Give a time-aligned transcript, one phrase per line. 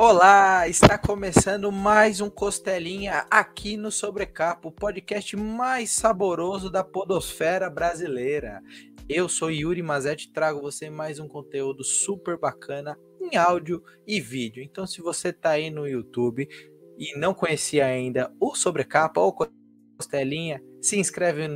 [0.00, 7.68] Olá, está começando mais um Costelinha aqui no Sobrecapa, o podcast mais saboroso da podosfera
[7.68, 8.62] brasileira.
[9.08, 14.20] Eu sou Yuri Mazetti e trago você mais um conteúdo super bacana em áudio e
[14.20, 14.62] vídeo.
[14.62, 16.48] Então, se você está aí no YouTube
[16.96, 19.36] e não conhecia ainda o Sobrecapa ou
[19.98, 21.48] Costelinha, se inscreve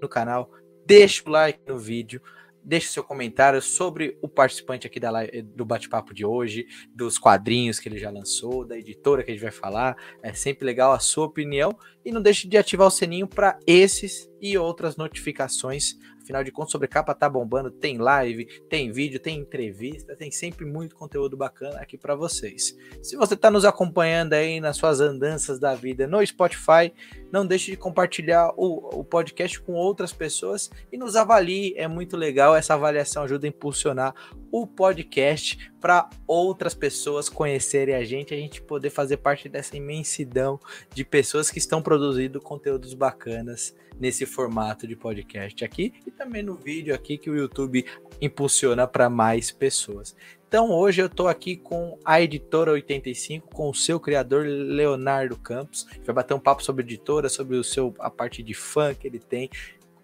[0.00, 0.48] no canal,
[0.86, 2.22] deixa o like no vídeo,
[2.64, 7.78] deixe seu comentário sobre o participante aqui da live, do bate-papo de hoje, dos quadrinhos
[7.78, 9.96] que ele já lançou, da editora que a gente vai falar.
[10.22, 14.30] É sempre legal a sua opinião e não deixe de ativar o sininho para esses
[14.40, 15.96] e outras notificações
[16.30, 20.64] Afinal de contas, sobre capa tá bombando, tem live, tem vídeo, tem entrevista, tem sempre
[20.64, 22.76] muito conteúdo bacana aqui para vocês.
[23.02, 26.94] Se você está nos acompanhando aí nas suas andanças da vida no Spotify,
[27.32, 32.16] não deixe de compartilhar o, o podcast com outras pessoas e nos avalie, é muito
[32.16, 34.14] legal, essa avaliação ajuda a impulsionar
[34.52, 40.60] o podcast para outras pessoas conhecerem a gente, a gente poder fazer parte dessa imensidão
[40.94, 46.54] de pessoas que estão produzindo conteúdos bacanas nesse formato de podcast aqui e também no
[46.54, 47.84] vídeo aqui que o YouTube
[48.20, 50.14] impulsiona para mais pessoas.
[50.48, 55.86] Então hoje eu estou aqui com a editora 85, com o seu criador Leonardo Campos.
[55.92, 59.06] A vai bater um papo sobre editora, sobre o seu a parte de fã que
[59.06, 59.48] ele tem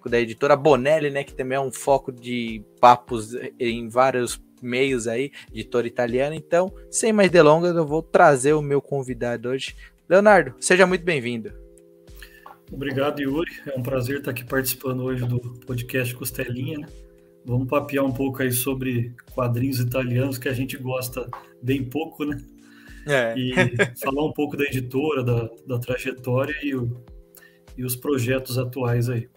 [0.09, 5.31] da editora Bonelli, né, que também é um foco de papos em vários meios aí,
[5.51, 6.35] editora italiana.
[6.35, 9.75] Então, sem mais delongas, eu vou trazer o meu convidado hoje.
[10.09, 11.53] Leonardo, seja muito bem-vindo.
[12.71, 13.51] Obrigado, Yuri.
[13.67, 16.79] É um prazer estar aqui participando hoje do podcast Costelinha.
[16.79, 16.87] Né?
[17.45, 21.29] Vamos papear um pouco aí sobre quadrinhos italianos que a gente gosta
[21.63, 22.37] bem pouco, né?
[23.07, 23.35] É.
[23.39, 23.53] E
[24.03, 27.05] falar um pouco da editora, da, da trajetória e, o,
[27.77, 29.29] e os projetos atuais aí.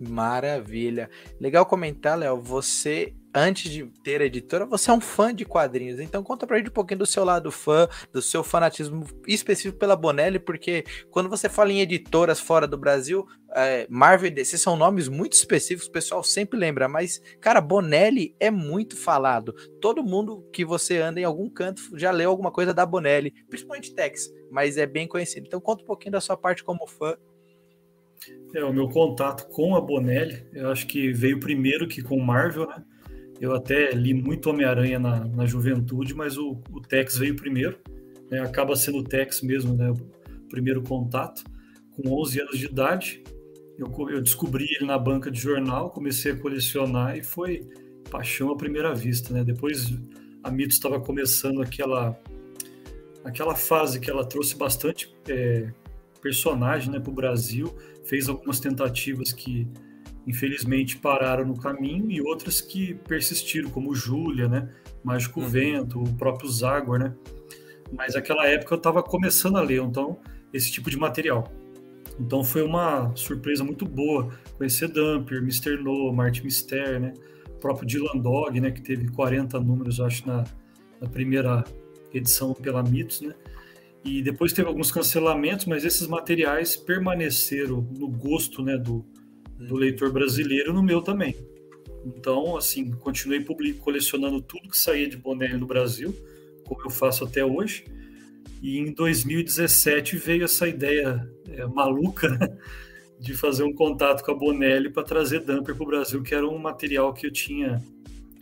[0.00, 1.10] Maravilha.
[1.38, 2.40] Legal comentar, Léo.
[2.40, 5.98] Você antes de ter editora, você é um fã de quadrinhos.
[5.98, 9.96] Então conta pra gente um pouquinho do seu lado fã, do seu fanatismo específico pela
[9.96, 14.76] Bonelli, porque quando você fala em editoras fora do Brasil, é, Marvel e DC são
[14.76, 19.52] nomes muito específicos, o pessoal sempre lembra, mas, cara, Bonelli é muito falado.
[19.80, 23.94] Todo mundo que você anda em algum canto já leu alguma coisa da Bonelli, principalmente
[23.94, 25.46] Tex, mas é bem conhecido.
[25.46, 27.16] Então conta um pouquinho da sua parte como fã
[28.54, 32.66] é, o meu contato com a Bonelli, eu acho que veio primeiro que com Marvel,
[32.68, 32.82] né?
[33.40, 37.78] Eu até li muito Homem-Aranha na, na juventude, mas o, o Tex veio primeiro.
[38.30, 38.40] Né?
[38.40, 39.90] Acaba sendo o Tex mesmo, né?
[39.90, 41.44] O primeiro contato.
[41.96, 43.22] Com 11 anos de idade,
[43.78, 47.68] eu, eu descobri ele na banca de jornal, comecei a colecionar e foi
[48.10, 49.44] paixão à primeira vista, né?
[49.44, 49.92] Depois
[50.42, 52.18] a Mito estava começando aquela
[53.24, 55.72] aquela fase que ela trouxe bastante é,
[56.20, 57.74] personagem né, para o Brasil,
[58.04, 59.66] fez algumas tentativas que
[60.26, 64.70] infelizmente pararam no caminho e outras que persistiram, como Júlia, né?
[65.02, 65.48] Mágico uhum.
[65.48, 67.14] Vento, o próprio Zagor, né?
[67.92, 70.18] Mas naquela época eu estava começando a ler, então,
[70.52, 71.52] esse tipo de material.
[72.18, 75.76] Então foi uma surpresa muito boa conhecer Dumper, Mr.
[75.76, 77.12] No, Martin Mister, né?
[77.48, 78.70] O próprio Dylan Dog, né?
[78.70, 80.44] Que teve 40 números, acho, na,
[81.00, 81.64] na primeira
[82.12, 83.34] edição pela Mitos, né?
[84.04, 88.76] E depois teve alguns cancelamentos, mas esses materiais permaneceram no gosto, né?
[88.76, 89.04] Do,
[89.66, 91.36] do leitor brasileiro no meu também.
[92.04, 96.14] Então, assim, continuei publico, colecionando tudo que saía de Bonelli no Brasil,
[96.64, 97.84] como eu faço até hoje.
[98.62, 102.58] E em 2017 veio essa ideia é, maluca
[103.18, 106.46] de fazer um contato com a Bonelli para trazer Dumper para o Brasil, que era
[106.46, 107.82] um material que eu tinha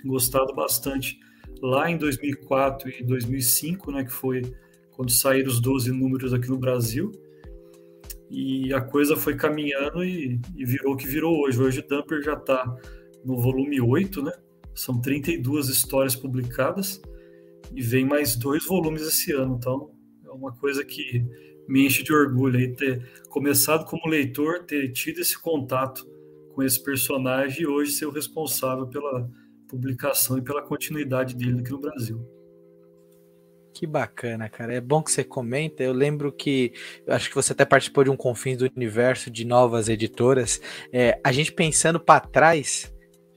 [0.05, 1.19] gostado bastante
[1.61, 4.43] lá em 2004 e 2005, né, que foi
[4.91, 7.13] quando saíram os 12 números aqui no Brasil
[8.33, 11.61] e a coisa foi caminhando e, e virou o que virou hoje.
[11.61, 12.65] Hoje o Dumper já está
[13.23, 14.33] no volume 8, né?
[14.75, 17.03] São 32 histórias publicadas
[17.75, 19.57] e vem mais dois volumes esse ano.
[19.57, 19.91] Então
[20.25, 21.23] é uma coisa que
[21.69, 26.11] me enche de orgulho aí ter começado como leitor, ter tido esse contato
[26.55, 29.29] com esse personagem e hoje ser o responsável pela
[29.69, 32.42] publicação e pela continuidade dele aqui no Brasil.
[33.75, 34.75] Que bacana, cara.
[34.75, 35.83] É bom que você comenta.
[35.83, 36.73] Eu lembro que
[37.09, 40.61] acho que você até participou de um Confins do Universo de novas editoras.
[40.93, 42.93] É, a gente pensando para trás,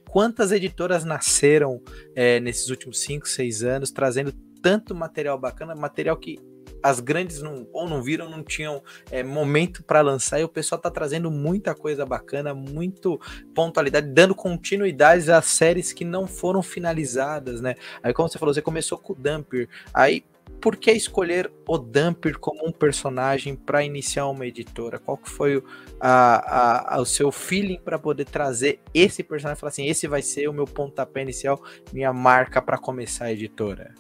[0.10, 1.82] quantas editoras nasceram
[2.16, 6.38] é, nesses últimos 5, 6 anos, trazendo tanto material bacana, material que
[6.82, 8.82] as grandes não, ou não viram, não tinham
[9.12, 13.20] é, momento para lançar, e o pessoal tá trazendo muita coisa bacana, muito
[13.54, 17.76] pontualidade, dando continuidade às séries que não foram finalizadas, né?
[18.04, 20.24] Aí, como você falou, você começou com o Dumper, aí
[20.62, 25.00] por que escolher o Dumper como um personagem para iniciar uma editora?
[25.00, 25.64] Qual que foi o,
[26.00, 30.22] a, a, o seu feeling para poder trazer esse personagem e falar assim, esse vai
[30.22, 31.62] ser o meu pontapé inicial,
[31.94, 33.94] minha marca para começar a editora?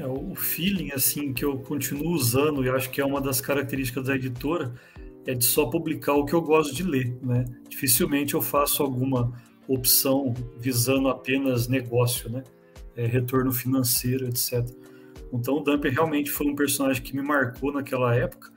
[0.00, 4.06] É, o feeling assim que eu continuo usando e acho que é uma das características
[4.06, 4.74] da editora
[5.26, 7.44] é de só publicar o que eu gosto de ler, né?
[7.68, 9.32] Dificilmente eu faço alguma
[9.68, 12.42] opção visando apenas negócio, né?
[12.96, 14.64] É, retorno financeiro, etc.
[15.32, 18.52] Então o Dumper realmente foi um personagem que me marcou naquela época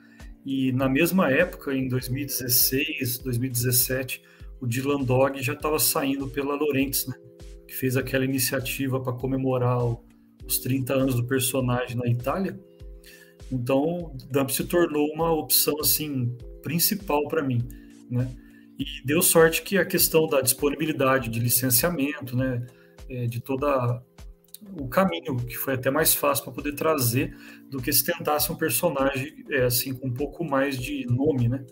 [0.50, 4.22] e na mesma época, em 2016, 2017,
[4.60, 7.14] o Dylan Dog já estava saindo pela Laurentiis, né?
[7.66, 10.07] Que fez aquela iniciativa para comemorar o
[10.48, 12.58] os 30 anos do personagem na Itália.
[13.52, 17.66] Então, Dump se tornou uma opção assim principal para mim,
[18.10, 18.28] né?
[18.78, 22.64] E deu sorte que a questão da disponibilidade de licenciamento, né,
[23.08, 24.02] é, de toda
[24.78, 27.36] o caminho que foi até mais fácil para poder trazer
[27.68, 31.64] do que se tentasse um personagem é, assim com um pouco mais de nome, né?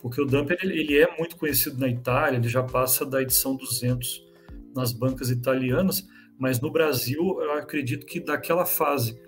[0.00, 3.56] Porque o Dump ele, ele é muito conhecido na Itália, ele já passa da edição
[3.56, 4.26] 200
[4.74, 6.06] nas bancas italianas,
[6.38, 9.20] mas no Brasil, eu acredito que daquela fase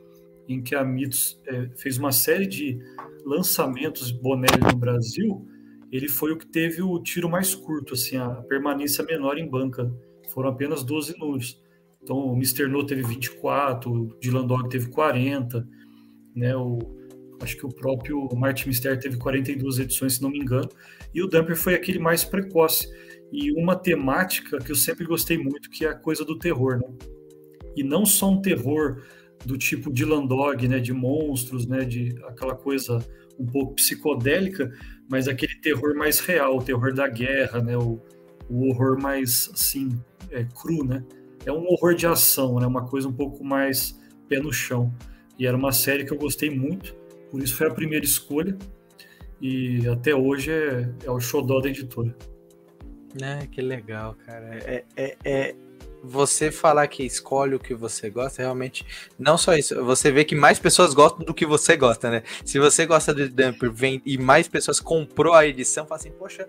[0.49, 2.79] em que a Mitos é, fez uma série de
[3.25, 5.47] lançamentos Bonelli no Brasil,
[5.93, 9.93] ele foi o que teve o tiro mais curto, assim, a permanência menor em banca.
[10.33, 11.61] Foram apenas 12 números.
[12.03, 12.69] Então, o Mr.
[12.69, 15.69] No teve 24, o Dylan Dog teve 40,
[16.35, 16.57] né?
[16.57, 16.79] O,
[17.43, 20.69] acho que o próprio Martin Mister teve 42 edições, se não me engano.
[21.13, 22.89] E o Dumper foi aquele mais precoce
[23.33, 26.89] e uma temática que eu sempre gostei muito, que é a coisa do terror, né?
[27.77, 29.03] E não só um terror
[29.45, 32.99] do tipo de Landog, né, de monstros, né, de aquela coisa
[33.39, 34.71] um pouco psicodélica,
[35.09, 37.99] mas aquele terror mais real, o terror da guerra, né, o,
[38.51, 39.89] o horror mais assim
[40.31, 41.05] é, cru, né?
[41.47, 43.99] É um horror de ação, né, uma coisa um pouco mais
[44.29, 44.93] pé no chão.
[45.39, 46.95] E era uma série que eu gostei muito,
[47.31, 48.59] por isso foi a primeira escolha
[49.41, 52.15] e até hoje é, é o xodó da editora.
[53.21, 54.59] É, que legal, cara.
[54.65, 55.55] É, é, é,
[56.03, 58.87] você falar que escolhe o que você gosta, realmente,
[59.19, 62.23] não só isso, você vê que mais pessoas gostam do que você gosta, né?
[62.45, 66.49] Se você gosta do Dumper vem, e mais pessoas comprou a edição, fala assim, poxa,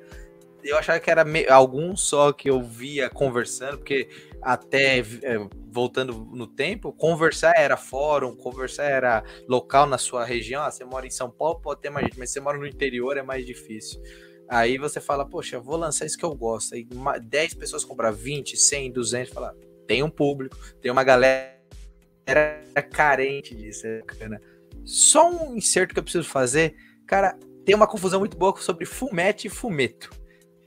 [0.64, 1.48] eu achava que era me...
[1.48, 4.08] algum só que eu via conversando, porque
[4.42, 10.64] até é, voltando no tempo, conversar era fórum, conversar era local na sua região.
[10.64, 13.18] Ah, você mora em São Paulo, pode ter mais gente, mas você mora no interior
[13.18, 14.02] é mais difícil.
[14.52, 16.76] Aí você fala, poxa, vou lançar isso que eu gosto.
[16.76, 16.86] Aí
[17.24, 19.56] 10 pessoas comprar 20, 100, 200, fala,
[19.88, 21.58] tem um público, tem uma galera
[22.92, 24.42] carente disso, é bacana.
[24.84, 26.76] Só um inserto que eu preciso fazer,
[27.08, 30.10] cara, tem uma confusão muito boa sobre fumete e fumeto.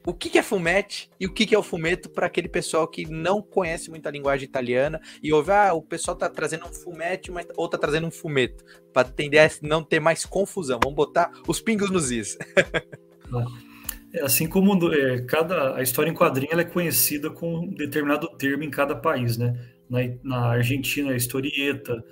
[0.07, 2.89] O que, que é fumete e o que, que é o fumeto para aquele pessoal
[2.89, 6.73] que não conhece muito a linguagem italiana e ouve, ah, o pessoal tá trazendo um
[6.73, 8.65] fumete, mas ou tá trazendo um fumeto,
[8.95, 9.13] para
[9.61, 10.81] não ter mais confusão.
[10.83, 12.39] Vamos botar os pingos nos is.
[14.15, 18.63] É, assim como é, cada a história em quadrinho é conhecida com um determinado termo
[18.63, 19.59] em cada país, né?
[19.91, 22.03] Na, na Argentina é historieta,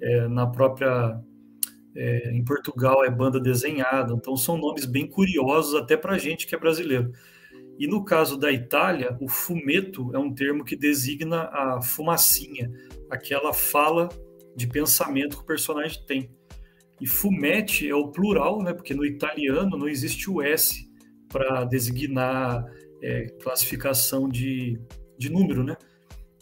[0.00, 1.20] é, na própria
[1.94, 6.54] é, em Portugal é banda desenhada, então são nomes bem curiosos até para gente que
[6.54, 7.12] é brasileiro.
[7.78, 12.70] E no caso da Itália, o fumeto é um termo que designa a fumacinha,
[13.10, 14.08] aquela fala
[14.56, 16.30] de pensamento que o personagem tem.
[17.00, 18.74] E fumete é o plural, né?
[18.74, 20.89] Porque no italiano não existe o S
[21.30, 22.64] para designar
[23.02, 24.78] é, classificação de,
[25.16, 25.76] de número, né?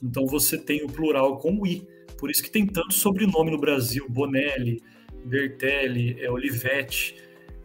[0.02, 1.87] Então você tem o plural com i.
[2.19, 4.82] Por isso que tem tanto sobrenome no Brasil, Bonelli,
[5.24, 7.17] Bertelli, é, Olivetti,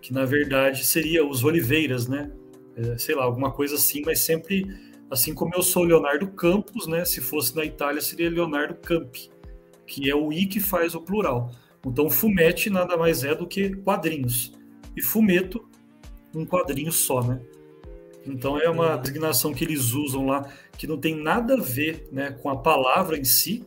[0.02, 2.32] que na verdade seria os Oliveiras, né?
[2.76, 4.66] É, sei lá, alguma coisa assim, mas sempre
[5.10, 7.06] assim como eu sou Leonardo Campos, né?
[7.06, 9.30] Se fosse na Itália seria Leonardo Campi,
[9.86, 11.52] que é o i que faz o plural.
[11.86, 14.54] Então fumetti nada mais é do que quadrinhos.
[14.96, 15.68] E fumeto
[16.34, 17.40] um quadrinho só, né?
[18.26, 19.02] Então é uma uhum.
[19.02, 20.48] designação que eles usam lá
[20.78, 23.66] que não tem nada a ver né, com a palavra em si,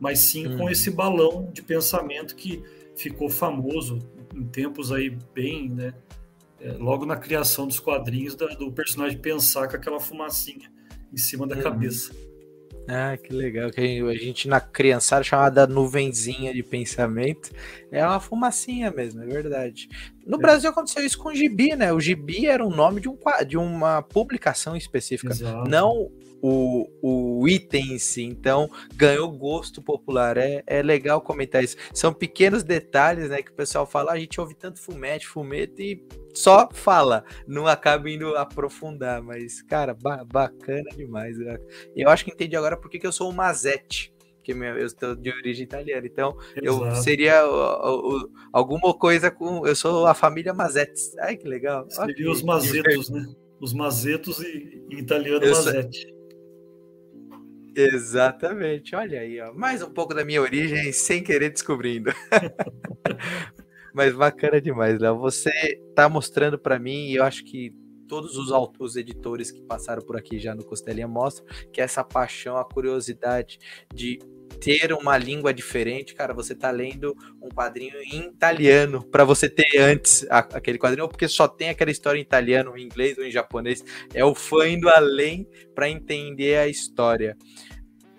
[0.00, 0.70] mas sim com uhum.
[0.70, 2.62] esse balão de pensamento que
[2.96, 3.98] ficou famoso
[4.34, 5.94] em tempos aí bem, né?
[6.60, 10.70] É, logo na criação dos quadrinhos da, do personagem pensar com aquela fumacinha
[11.12, 11.62] em cima da uhum.
[11.62, 12.14] cabeça.
[12.92, 13.70] Ah, que legal.
[13.70, 17.52] Que a gente na criançada chamada nuvenzinha de pensamento.
[17.92, 19.88] É uma fumacinha mesmo, é verdade.
[20.26, 20.40] No é.
[20.40, 21.92] Brasil aconteceu isso com o Gibi, né?
[21.92, 23.16] O Gibi era o nome de, um,
[23.46, 25.32] de uma publicação específica.
[25.32, 25.70] Exato.
[25.70, 26.10] Não
[26.42, 28.22] o, o item em si.
[28.22, 30.36] Então, ganhou gosto popular.
[30.36, 31.76] É, é legal comentar isso.
[31.92, 33.42] São pequenos detalhes, né?
[33.42, 36.04] Que o pessoal fala, ah, a gente ouve tanto fumete, fumete e
[36.34, 39.22] só fala, não acaba indo aprofundar.
[39.22, 41.36] Mas, cara, ba bacana demais.
[41.96, 45.30] Eu acho que entendi agora porque que eu sou o Mazete porque eu estou de
[45.30, 46.86] origem italiana, então Exato.
[46.86, 49.66] eu seria o, o, alguma coisa com.
[49.66, 51.00] Eu sou a família Mazetti.
[51.20, 51.88] Ai, que legal.
[51.90, 52.28] Seria okay.
[52.28, 53.26] os Mazetos, né?
[53.60, 56.19] Os Mazetos e em italiano eu Mazetti.
[57.74, 59.52] Exatamente, olha aí, ó.
[59.52, 62.10] mais um pouco da minha origem sem querer descobrindo.
[63.94, 65.18] Mas bacana demais, Léo.
[65.18, 65.50] Você
[65.88, 67.74] está mostrando para mim, e eu acho que
[68.06, 72.56] todos os, os editores que passaram por aqui já no Costelinha mostram que essa paixão,
[72.56, 73.58] a curiosidade
[73.94, 74.18] de
[74.60, 79.78] ter uma língua diferente, cara, você tá lendo um quadrinho em italiano para você ter
[79.78, 83.24] antes a, aquele quadrinho, ou porque só tem aquela história em italiano, em inglês ou
[83.24, 83.84] em japonês.
[84.12, 87.36] É o fã indo além para entender a história.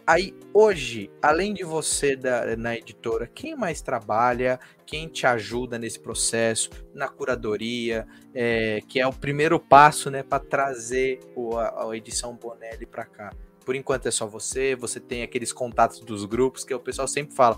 [0.05, 5.99] Aí, hoje, além de você da, na editora, quem mais trabalha, quem te ajuda nesse
[5.99, 11.95] processo, na curadoria, é, que é o primeiro passo né, para trazer o, a, a
[11.95, 13.31] edição Bonelli para cá?
[13.71, 17.33] Por enquanto é só você, você tem aqueles contatos dos grupos que o pessoal sempre
[17.33, 17.57] fala.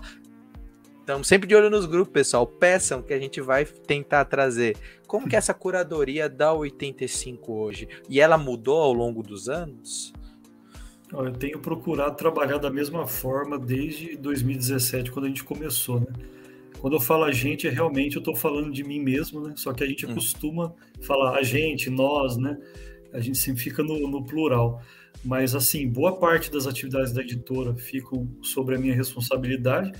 [1.00, 2.46] Estamos sempre de olho nos grupos, pessoal.
[2.46, 4.76] Peçam que a gente vai tentar trazer.
[5.08, 7.88] Como que é essa curadoria da 85 hoje?
[8.08, 10.12] E ela mudou ao longo dos anos?
[11.12, 16.06] Eu tenho procurado trabalhar da mesma forma desde 2017, quando a gente começou, né?
[16.78, 19.54] Quando eu falo a gente, é realmente eu estou falando de mim mesmo, né?
[19.56, 20.14] Só que a gente hum.
[20.14, 22.56] costuma falar a gente, nós, né?
[23.12, 24.80] A gente sempre fica no, no plural.
[25.24, 29.92] Mas, assim, boa parte das atividades da editora ficam sobre a minha responsabilidade.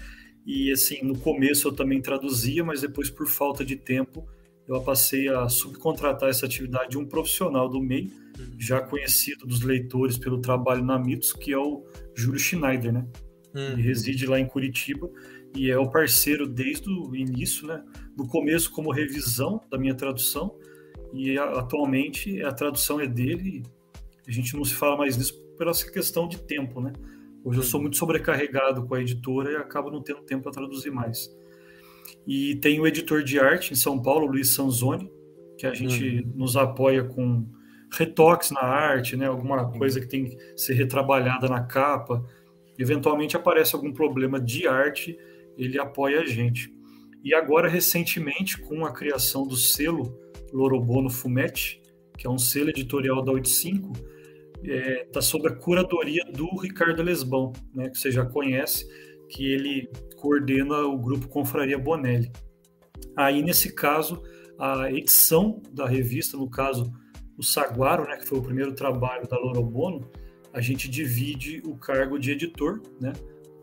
[0.46, 4.28] E, assim, no começo eu também traduzia, mas depois, por falta de tempo,
[4.68, 8.10] eu passei a subcontratar essa atividade de um profissional do meio,
[8.58, 13.06] já conhecido dos leitores pelo trabalho na Mitos, que é o Júlio Schneider, né?
[13.54, 13.76] Ele uhum.
[13.76, 15.08] reside lá em Curitiba
[15.54, 17.82] e é o parceiro desde o início, né?
[18.16, 20.58] No começo como revisão da minha tradução
[21.12, 23.62] e atualmente a tradução é dele.
[24.26, 26.92] A gente não se fala mais nisso por essa questão de tempo, né?
[27.44, 30.90] Hoje eu sou muito sobrecarregado com a editora e acabo não tendo tempo para traduzir
[30.90, 31.30] mais.
[32.26, 35.10] E tem o editor de arte em São Paulo, Luiz Sanzoni,
[35.58, 36.32] que a gente uhum.
[36.36, 37.46] nos apoia com
[37.92, 39.26] retoques na arte, né?
[39.26, 42.24] Alguma coisa que tem que ser retrabalhada na capa.
[42.78, 45.16] Eventualmente aparece algum problema de arte,
[45.56, 46.74] ele apoia a gente.
[47.22, 50.18] E agora, recentemente, com a criação do selo
[50.52, 51.80] Lorobono Fumetti,
[52.16, 53.92] que é um selo editorial da 85,
[54.64, 58.86] está é, tá sob a curadoria do Ricardo Lesbão, né, que você já conhece,
[59.28, 62.32] que ele coordena o grupo Confraria Bonelli.
[63.16, 64.22] Aí, nesse caso,
[64.58, 66.90] a edição da revista, no caso,
[67.36, 70.08] o Saguaro, né, que foi o primeiro trabalho da Lorobono,
[70.52, 73.12] a gente divide o cargo de editor, né?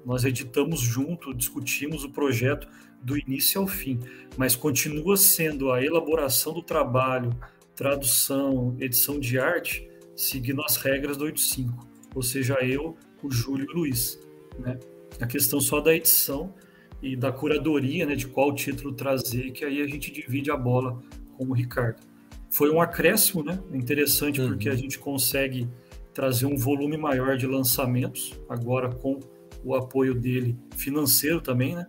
[0.06, 2.68] Nós editamos junto, discutimos o projeto
[3.02, 4.00] do início ao fim,
[4.36, 7.32] mas continua sendo a elaboração do trabalho,
[7.76, 9.88] tradução, edição de arte,
[10.24, 14.20] seguindo as regras do 85, ou seja, eu, o Júlio e o Luiz,
[14.60, 14.78] né?
[15.20, 16.54] A questão só da edição
[17.02, 21.02] e da curadoria, né, de qual título trazer, que aí a gente divide a bola
[21.38, 22.12] com o Ricardo
[22.52, 23.58] foi um acréscimo, né?
[23.74, 24.50] Interessante uhum.
[24.50, 25.68] porque a gente consegue
[26.14, 29.20] trazer um volume maior de lançamentos, agora com
[29.64, 31.88] o apoio dele financeiro também, né?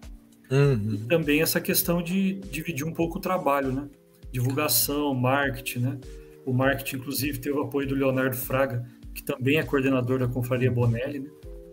[0.51, 0.95] Uhum.
[0.95, 3.89] E também essa questão de dividir um pouco o trabalho, né?
[4.31, 5.99] Divulgação, marketing, né?
[6.45, 8.85] O marketing, inclusive, teve o apoio do Leonardo Fraga,
[9.15, 11.31] que também é coordenador da Confraria Bonelli, né?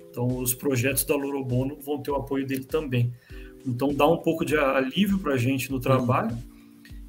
[0.09, 3.13] Então, os projetos da Lorobono vão ter o apoio dele também.
[3.65, 6.31] Então, dá um pouco de alívio para a gente no trabalho.
[6.31, 6.59] Uhum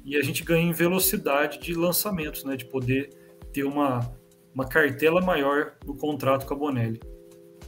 [0.03, 2.55] e a gente ganha em velocidade de lançamentos, né?
[2.55, 3.09] De poder
[3.53, 3.99] ter uma,
[4.53, 6.99] uma cartela maior no contrato com a Bonelli.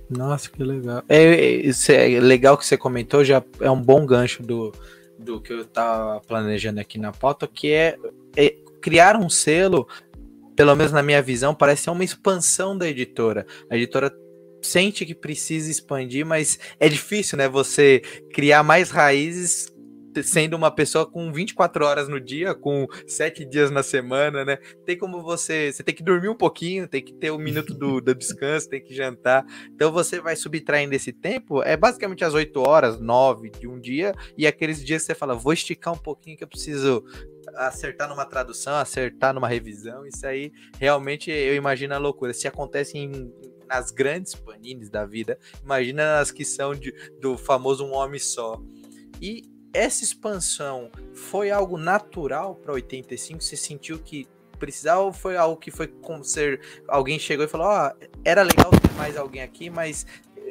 [0.09, 1.03] Nossa, que legal.
[1.07, 4.71] É, é, isso é legal que você comentou, já é um bom gancho do,
[5.17, 7.97] do que eu estava planejando aqui na pauta, que é,
[8.35, 9.87] é, criar um selo,
[10.57, 13.47] pelo menos na minha visão, parece ser uma expansão da editora.
[13.69, 14.13] A editora
[14.61, 17.47] sente que precisa expandir, mas é difícil, né?
[17.47, 18.01] Você
[18.33, 19.73] criar mais raízes
[20.21, 24.57] sendo uma pessoa com 24 horas no dia, com 7 dias na semana, né?
[24.85, 25.71] Tem como você.
[25.71, 28.83] Você tem que dormir um pouquinho, tem que ter um minuto do, do descanso, tem
[28.83, 29.45] que jantar.
[29.73, 31.63] Então você vai subtraindo esse tempo.
[31.63, 35.33] É basicamente as 8 horas, 9 de um dia, e aqueles dias que você fala,
[35.33, 37.03] vou esticar um pouquinho que eu preciso
[37.55, 40.05] acertar numa tradução, acertar numa revisão.
[40.05, 42.33] Isso aí realmente eu imagino a loucura.
[42.33, 43.33] Se acontece em,
[43.67, 48.61] nas grandes panines da vida, imagina nas que são de, do famoso um homem só.
[49.21, 53.43] E essa expansão foi algo natural para 85?
[53.43, 54.27] Você sentiu que
[54.59, 58.43] precisava ou foi algo que foi como ser alguém chegou e falou: "Ó, oh, era
[58.43, 60.05] legal ter mais alguém aqui, mas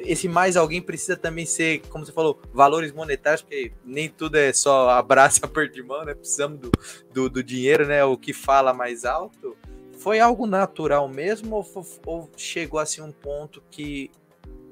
[0.05, 4.51] esse mais alguém precisa também ser, como você falou, valores monetários, porque nem tudo é
[4.53, 6.13] só abraço e aperto de mão, né?
[6.13, 6.71] Precisamos do,
[7.13, 8.03] do, do, dinheiro, né?
[8.03, 9.55] O que fala mais alto.
[9.97, 14.11] Foi algo natural mesmo ou, ou chegou assim um ponto que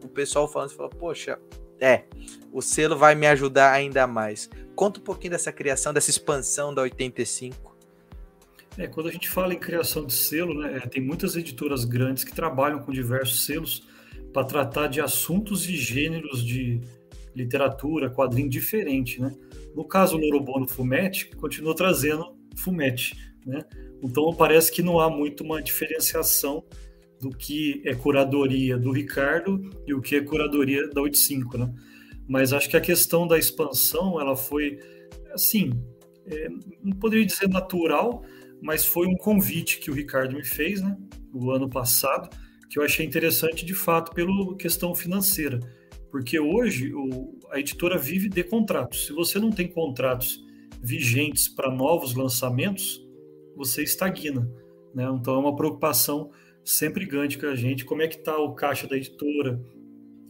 [0.04, 1.40] o pessoal falando, falou, poxa,
[1.80, 2.04] é,
[2.52, 4.50] o selo vai me ajudar ainda mais.
[4.76, 7.72] Conta um pouquinho dessa criação, dessa expansão da 85.
[8.78, 12.24] É, quando a gente fala em criação de selo, né, é, tem muitas editoras grandes
[12.24, 13.88] que trabalham com diversos selos,
[14.34, 16.82] para tratar de assuntos e gêneros de
[17.36, 19.36] literatura, quadrinho diferente, né?
[19.76, 23.64] No caso, o Norobono Fumetti continua trazendo Fumetti, né?
[24.04, 26.64] Então parece que não há muito uma diferenciação
[27.20, 31.74] do que é curadoria do Ricardo e o que é curadoria da 85, né?
[32.28, 34.80] Mas acho que a questão da expansão, ela foi,
[35.34, 35.72] assim,
[36.26, 36.50] é,
[36.84, 38.24] não poderia dizer natural,
[38.62, 40.98] mas foi um convite que o Ricardo me fez, né?
[41.34, 42.30] O ano passado,
[42.72, 45.60] que eu achei interessante de fato pela questão financeira,
[46.10, 49.08] porque hoje o, a editora vive de contratos.
[49.08, 50.42] Se você não tem contratos
[50.82, 53.06] vigentes para novos lançamentos,
[53.58, 54.50] você estagna.
[54.96, 55.04] Né?
[55.14, 56.32] Então é uma preocupação
[56.64, 57.84] sempre grande com a gente.
[57.84, 59.62] Como é que está o caixa da editora?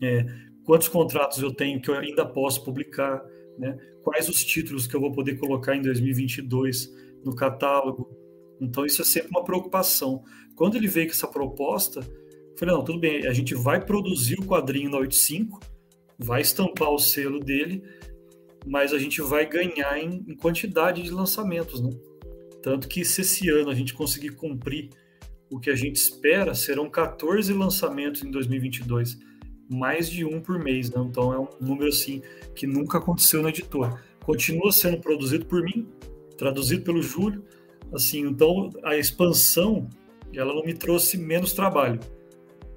[0.01, 0.25] É,
[0.63, 3.23] quantos contratos eu tenho que eu ainda posso publicar?
[3.59, 3.77] Né?
[4.01, 6.91] Quais os títulos que eu vou poder colocar em 2022
[7.23, 8.09] no catálogo?
[8.59, 10.23] Então isso é sempre uma preocupação.
[10.55, 12.01] Quando ele veio com essa proposta,
[12.57, 15.59] Falei, não, tudo bem, a gente vai produzir o quadrinho na 85,
[16.17, 17.83] vai estampar o selo dele,
[18.65, 21.89] mas a gente vai ganhar em, em quantidade de lançamentos, né?
[22.61, 24.89] Tanto que se esse ano a gente conseguir cumprir
[25.49, 29.17] o que a gente espera, serão 14 lançamentos em 2022,
[29.67, 31.01] mais de um por mês, né?
[31.03, 32.21] Então é um número assim
[32.53, 34.03] que nunca aconteceu na editora.
[34.23, 35.87] Continua sendo produzido por mim,
[36.37, 37.43] traduzido pelo Júlio,
[37.91, 39.89] assim, então a expansão
[40.33, 41.99] ela não me trouxe menos trabalho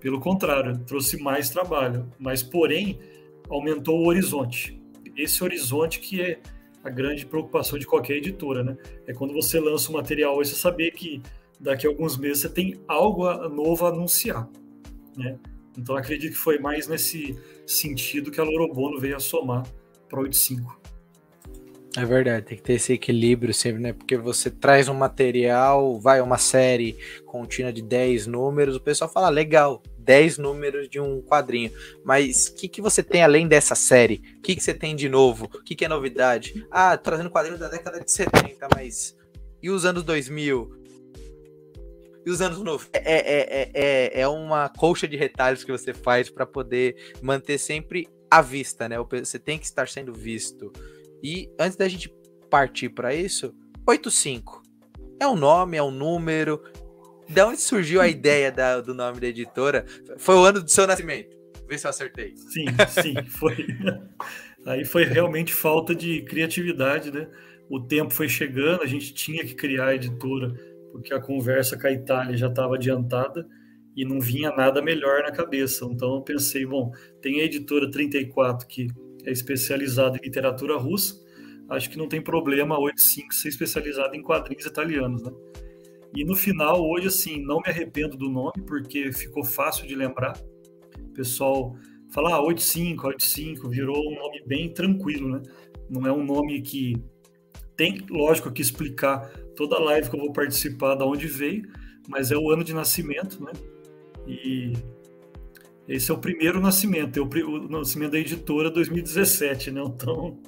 [0.05, 2.99] pelo contrário, trouxe mais trabalho, mas porém
[3.49, 4.79] aumentou o horizonte.
[5.17, 6.41] Esse horizonte que é
[6.85, 8.77] a grande preocupação de qualquer editora, né?
[9.07, 11.23] É quando você lança um material você saber que
[11.59, 14.47] daqui a alguns meses você tem algo novo a anunciar,
[15.17, 15.39] né?
[15.75, 19.67] Então acredito que foi mais nesse sentido que a Lorobono veio a somar
[20.07, 20.85] para o 85.
[21.97, 23.95] É verdade, tem que ter esse equilíbrio sempre, né?
[23.95, 29.29] Porque você traz um material, vai uma série contínua de 10 números, o pessoal fala,
[29.29, 31.73] legal, 10 números de um quadrinho.
[32.05, 34.23] Mas o que, que você tem além dessa série?
[34.39, 35.47] O que, que você tem de novo?
[35.47, 36.67] O que, que é novidade?
[36.71, 39.17] Ah, trazendo quadrinhos da década de 70, mas.
[39.63, 40.85] E os anos 2000?
[42.27, 42.99] E os anos 90?
[42.99, 48.09] É, é, é, é uma colcha de retalhos que você faz para poder manter sempre
[48.31, 48.97] à vista, né?
[48.99, 50.73] Você tem que estar sendo visto.
[51.23, 52.15] E antes da gente
[52.51, 53.55] partir para isso,
[53.87, 54.63] 85.
[55.21, 56.63] É um nome, é um número.
[57.29, 59.85] De onde surgiu a ideia da, do nome da editora?
[60.19, 61.37] Foi o ano do seu nascimento.
[61.69, 62.35] Vê se eu acertei.
[62.37, 63.67] Sim, sim, foi.
[64.67, 67.29] Aí foi realmente falta de criatividade, né?
[67.69, 70.55] O tempo foi chegando, a gente tinha que criar a editora,
[70.93, 73.47] porque a conversa com a Itália já estava adiantada
[73.97, 75.85] e não vinha nada melhor na cabeça.
[75.85, 78.89] Então eu pensei, bom, tem a editora 34 que
[79.25, 81.15] é especializado em literatura russa,
[81.71, 85.31] acho que não tem problema a 85 ser especializado em quadrinhos italianos, né?
[86.15, 90.41] E no final, hoje, assim, não me arrependo do nome, porque ficou fácil de lembrar.
[91.01, 91.77] O pessoal
[92.13, 95.43] fala, ah, 85, 85, virou um nome bem tranquilo, né?
[95.91, 96.95] Não é um nome que
[97.77, 101.69] tem, lógico, que explicar toda a live que eu vou participar, da onde veio,
[102.09, 103.53] mas é o ano de nascimento, né?
[104.27, 104.73] E
[105.89, 109.83] esse é o primeiro nascimento, é o, o nascimento da editora 2017, né?
[109.85, 110.39] Então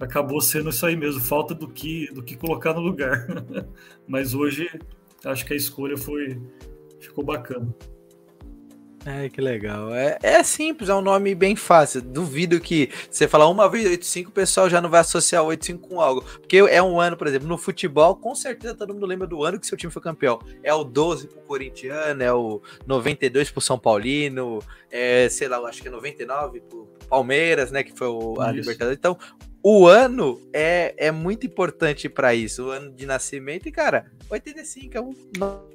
[0.00, 3.26] acabou sendo isso aí mesmo, falta do que do que colocar no lugar.
[4.08, 4.68] Mas hoje
[5.24, 6.40] acho que a escolha foi
[6.98, 7.74] ficou bacana.
[9.06, 9.94] É, que legal.
[9.94, 12.02] É, é simples, é um nome bem fácil.
[12.02, 15.88] Duvido que você falar uma vez 85, o pessoal já não vai associar o 85
[15.88, 16.20] com algo.
[16.22, 19.58] Porque é um ano, por exemplo, no futebol, com certeza todo mundo lembra do ano
[19.58, 20.38] que seu time foi campeão.
[20.62, 24.58] É o 12 pro Corintiano, é o 92 pro São Paulino,
[24.90, 28.98] é, sei lá, acho que é 99 pro Palmeiras, né, que foi o, a Libertadores.
[28.98, 29.16] Então,
[29.62, 33.68] o ano é, é muito importante para isso, o ano de nascimento.
[33.68, 35.14] E, cara, 85 é um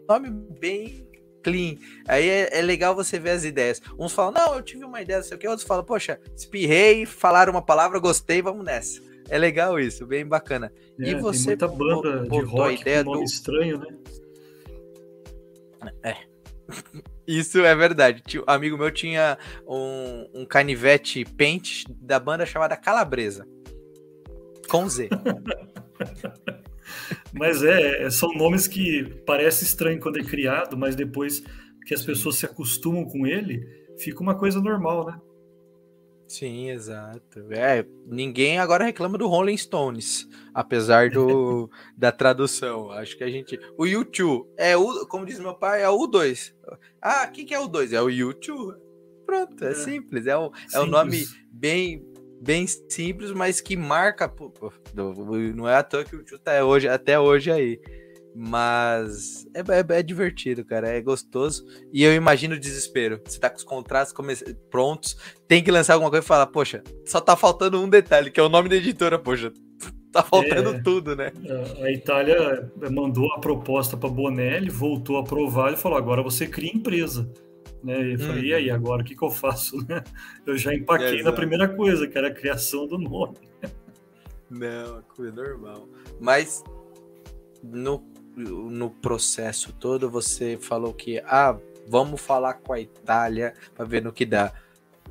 [0.07, 1.07] nome bem
[1.43, 1.75] clean.
[2.07, 3.81] Aí é, é, legal você ver as ideias.
[3.99, 5.47] Uns falam, não, eu tive uma ideia, não sei o que.
[5.47, 8.99] Outros falam, poxa, espirrei, falaram uma palavra, gostei, vamos nessa.
[9.29, 10.71] É legal isso, bem bacana.
[10.99, 13.29] É, e você muita banda de rock a ideia com nome do...
[13.29, 13.97] estranho, né?
[16.03, 16.15] É.
[17.27, 18.21] Isso é verdade.
[18.39, 23.47] Um amigo meu tinha um, um canivete paint da banda chamada Calabresa.
[24.67, 25.09] Com Z.
[27.33, 31.43] mas é, é, são nomes que parece estranho quando é criado, mas depois
[31.85, 33.63] que as pessoas se acostumam com ele,
[33.97, 35.19] fica uma coisa normal, né?
[36.27, 37.45] Sim, exato.
[37.51, 42.89] É, ninguém agora reclama do Rolling Stones, apesar do da tradução.
[42.91, 46.51] Acho que a gente, o YouTube é o, como diz meu pai, é o U2.
[46.99, 47.93] Ah, o que, que é o 2?
[47.93, 48.75] É o YouTube.
[49.25, 50.25] Pronto, é, é simples.
[50.25, 52.03] É um, é um nome bem
[52.45, 54.29] bem simples, mas que marca.
[54.29, 54.53] Pô,
[55.55, 57.79] não é à toa que o Tio tá hoje, até hoje aí.
[58.37, 60.89] Mas é, é, é, divertido, cara.
[60.89, 61.65] É gostoso.
[61.91, 63.19] E eu imagino o desespero.
[63.25, 64.13] Você tá com os contratos
[64.69, 68.39] prontos, tem que lançar alguma coisa e falar, poxa, só tá faltando um detalhe, que
[68.39, 69.51] é o nome da editora, poxa.
[70.11, 71.29] Tá faltando é, tudo, né?
[71.81, 76.71] A Itália mandou a proposta para Bonelli, voltou a aprovar e falou: agora você cria
[76.73, 77.29] empresa.
[77.85, 78.15] Né?
[78.15, 78.75] Eu falei, e aí, uhum.
[78.75, 79.77] agora o que, que eu faço?
[80.43, 83.37] Eu já empaquei é, na primeira coisa, que era a criação do nome.
[84.49, 85.87] Não, é normal.
[86.19, 86.63] Mas
[87.63, 88.03] no
[88.35, 94.11] no processo todo, você falou que, ah, vamos falar com a Itália para ver no
[94.11, 94.53] que dá.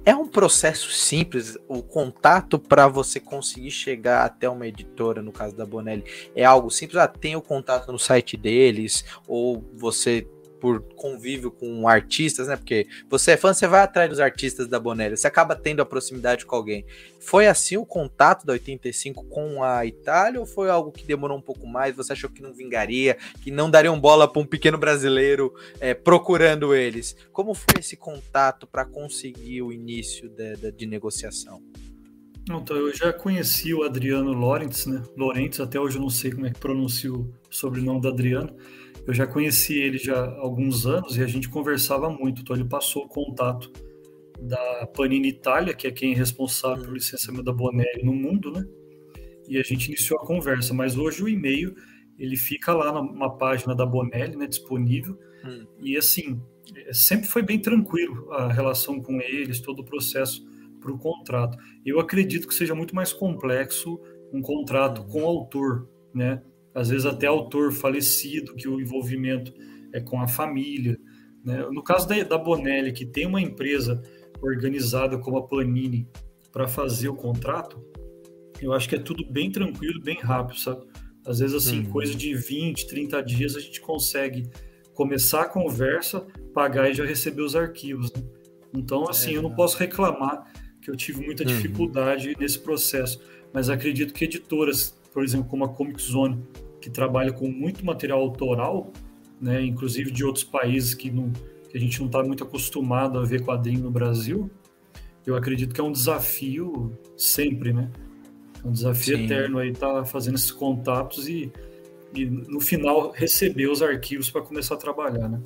[0.04, 5.56] É um processo simples, o contato para você conseguir chegar até uma editora, no caso
[5.56, 6.04] da Bonelli,
[6.36, 6.98] é algo simples.
[6.98, 10.28] Ah, tem o contato no site deles, ou você
[10.64, 12.56] por convívio com artistas, né?
[12.56, 15.84] Porque você é fã, você vai atrás dos artistas da Bonelli, você acaba tendo a
[15.84, 16.86] proximidade com alguém.
[17.20, 21.42] Foi assim o contato da 85 com a Itália ou foi algo que demorou um
[21.42, 21.94] pouco mais?
[21.94, 26.74] Você achou que não vingaria, que não dariam bola para um pequeno brasileiro é, procurando
[26.74, 27.14] eles?
[27.30, 31.62] Como foi esse contato para conseguir o início de, de, de negociação?
[32.50, 35.02] Então, eu já conheci o Adriano Lorentz, né?
[35.14, 38.56] Lorentz, até hoje eu não sei como é que pronuncia o sobrenome do Adriano
[39.06, 42.64] eu já conheci ele já há alguns anos e a gente conversava muito, então ele
[42.64, 43.70] passou o contato
[44.40, 48.66] da Panini Itália, que é quem é responsável pelo licenciamento da Bonelli no mundo, né?
[49.48, 51.74] E a gente iniciou a conversa, mas hoje o e-mail
[52.18, 55.18] ele fica lá numa página da Bonelli, né, disponível.
[55.44, 55.66] Hum.
[55.80, 56.40] E assim,
[56.92, 60.46] sempre foi bem tranquilo a relação com eles, todo o processo
[60.80, 61.58] para o contrato.
[61.84, 64.00] Eu acredito que seja muito mais complexo
[64.32, 65.06] um contrato hum.
[65.08, 66.42] com o autor, né?
[66.74, 69.52] Às vezes até autor falecido, que o envolvimento
[69.92, 70.98] é com a família.
[71.44, 71.64] Né?
[71.70, 74.02] No caso da, da Bonelli, que tem uma empresa
[74.42, 76.08] organizada como a Panini
[76.52, 77.82] para fazer o contrato,
[78.60, 80.84] eu acho que é tudo bem tranquilo, bem rápido, sabe?
[81.26, 81.90] Às vezes, assim, uhum.
[81.90, 84.48] coisa de 20, 30 dias a gente consegue
[84.94, 88.22] começar a conversa, pagar e já receber os arquivos, né?
[88.76, 90.44] Então, assim, é, eu não posso reclamar
[90.82, 91.48] que eu tive muita uhum.
[91.48, 92.34] dificuldade uhum.
[92.38, 93.20] nesse processo,
[93.52, 96.42] mas acredito que editoras, por exemplo, como a Comic Zone,
[96.84, 98.92] que trabalha com muito material autoral,
[99.40, 101.32] né, inclusive de outros países que, não,
[101.70, 104.50] que a gente não está muito acostumado a ver quadrinho no Brasil,
[105.24, 107.90] eu acredito que é um desafio sempre, né?
[108.62, 109.24] É um desafio Sim.
[109.24, 111.50] eterno aí estar tá fazendo esses contatos e,
[112.12, 115.40] e no final receber os arquivos para começar a trabalhar, né?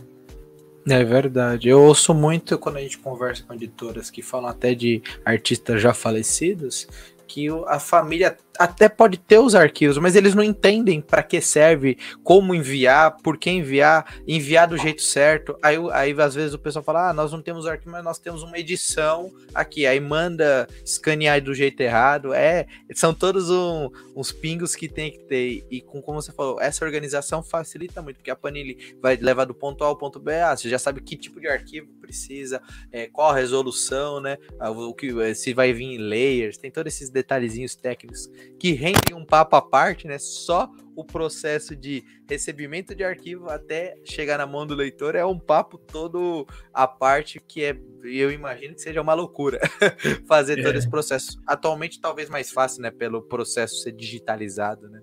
[0.90, 1.68] É verdade.
[1.68, 5.94] Eu ouço muito quando a gente conversa com editoras que falam até de artistas já
[5.94, 6.88] falecidos,
[7.28, 11.96] que a família até pode ter os arquivos, mas eles não entendem para que serve,
[12.24, 15.56] como enviar, por que enviar, enviar do jeito certo.
[15.62, 18.42] Aí, aí às vezes o pessoal fala: ah, nós não temos arquivo, mas nós temos
[18.42, 19.86] uma edição aqui.
[19.86, 22.34] Aí manda escanear do jeito errado.
[22.34, 25.64] É, são todos um, uns pingos que tem que ter.
[25.70, 29.54] E com, como você falou, essa organização facilita muito, porque a Panini vai levar do
[29.54, 30.34] ponto A ao ponto B.
[30.34, 34.38] Ah, você já sabe que tipo de arquivo precisa, é, qual a resolução, né?
[34.58, 39.14] Ah, o que, se vai vir em layers, tem todos esses detalhezinhos técnicos que rendem
[39.14, 40.18] um papo à parte, né?
[40.18, 45.38] Só o processo de recebimento de arquivo até chegar na mão do leitor é um
[45.38, 49.60] papo todo à parte que é, eu imagino que seja uma loucura
[50.26, 50.62] fazer é.
[50.62, 51.40] todo esse processo.
[51.46, 55.00] Atualmente talvez mais fácil, né, pelo processo ser digitalizado, né?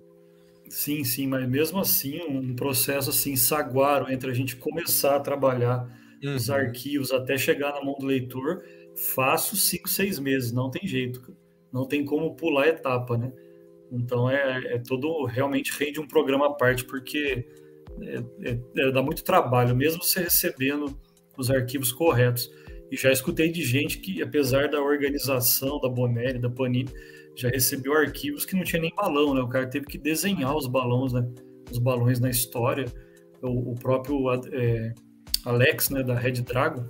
[0.68, 5.88] Sim, sim, mas mesmo assim, um processo assim saguaro entre a gente começar a trabalhar
[6.22, 6.34] uhum.
[6.34, 8.62] os arquivos até chegar na mão do leitor,
[9.14, 11.34] faço cinco, seis meses, não tem jeito,
[11.76, 13.30] não tem como pular etapa, né?
[13.92, 17.46] Então é, é todo realmente rende um programa à parte, porque
[18.00, 20.98] é, é, é, dá muito trabalho, mesmo você recebendo
[21.36, 22.50] os arquivos corretos.
[22.90, 26.88] E já escutei de gente que, apesar da organização da Bonelli, da Panini,
[27.34, 29.40] já recebeu arquivos que não tinha nem balão, né?
[29.42, 31.28] O cara teve que desenhar os balões, né?
[31.70, 32.86] Os balões na história.
[33.42, 34.94] O, o próprio é,
[35.44, 36.86] Alex, né, da Red Dragon,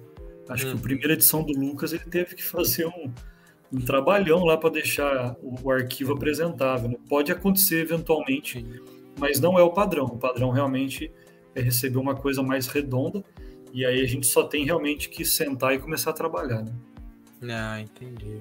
[0.49, 0.73] acho hum.
[0.73, 3.13] que a primeira edição do Lucas ele teve que fazer um,
[3.73, 6.89] um trabalhão lá para deixar o, arquivo apresentável.
[6.89, 6.97] Né?
[7.09, 8.65] Pode acontecer eventualmente,
[9.19, 10.07] mas não é o padrão.
[10.07, 11.11] O padrão realmente
[11.55, 13.25] é receber uma coisa mais redonda
[13.73, 16.63] e aí a gente só tem realmente que sentar e começar a trabalhar.
[16.63, 17.55] Né?
[17.55, 18.41] Ah, entendi.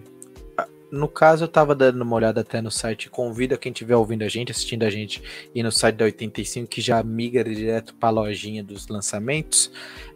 [0.57, 3.09] Ah, no caso, eu estava dando uma olhada até no site.
[3.09, 5.21] Convida quem estiver ouvindo a gente, assistindo a gente,
[5.53, 9.71] e no site da 85, que já migra direto para a lojinha dos lançamentos.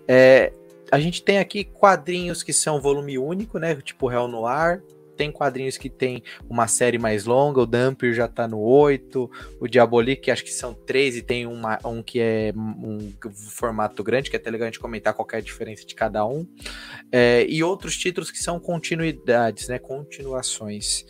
[0.07, 0.53] É,
[0.91, 3.75] a gente tem aqui quadrinhos que são volume único, né?
[3.75, 4.81] Tipo Real Noir,
[5.19, 9.29] tem quadrinhos que tem uma série mais longa, o Dumper já tá no 8,
[9.59, 13.11] o Diabolique acho que são 3 e tem uma, um que é um
[13.51, 16.25] formato grande, que é até legal a gente comentar qual é a diferença de cada
[16.25, 16.47] um.
[17.11, 19.77] É, e outros títulos que são continuidades, né?
[19.77, 21.05] Continuações.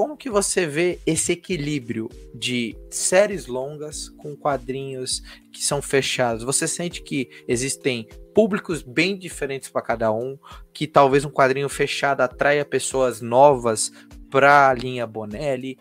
[0.00, 5.20] Como que você vê esse equilíbrio de séries longas com quadrinhos
[5.52, 6.42] que são fechados?
[6.42, 10.38] Você sente que existem públicos bem diferentes para cada um,
[10.72, 13.92] que talvez um quadrinho fechado atraia pessoas novas
[14.30, 15.76] para a linha Bonelli?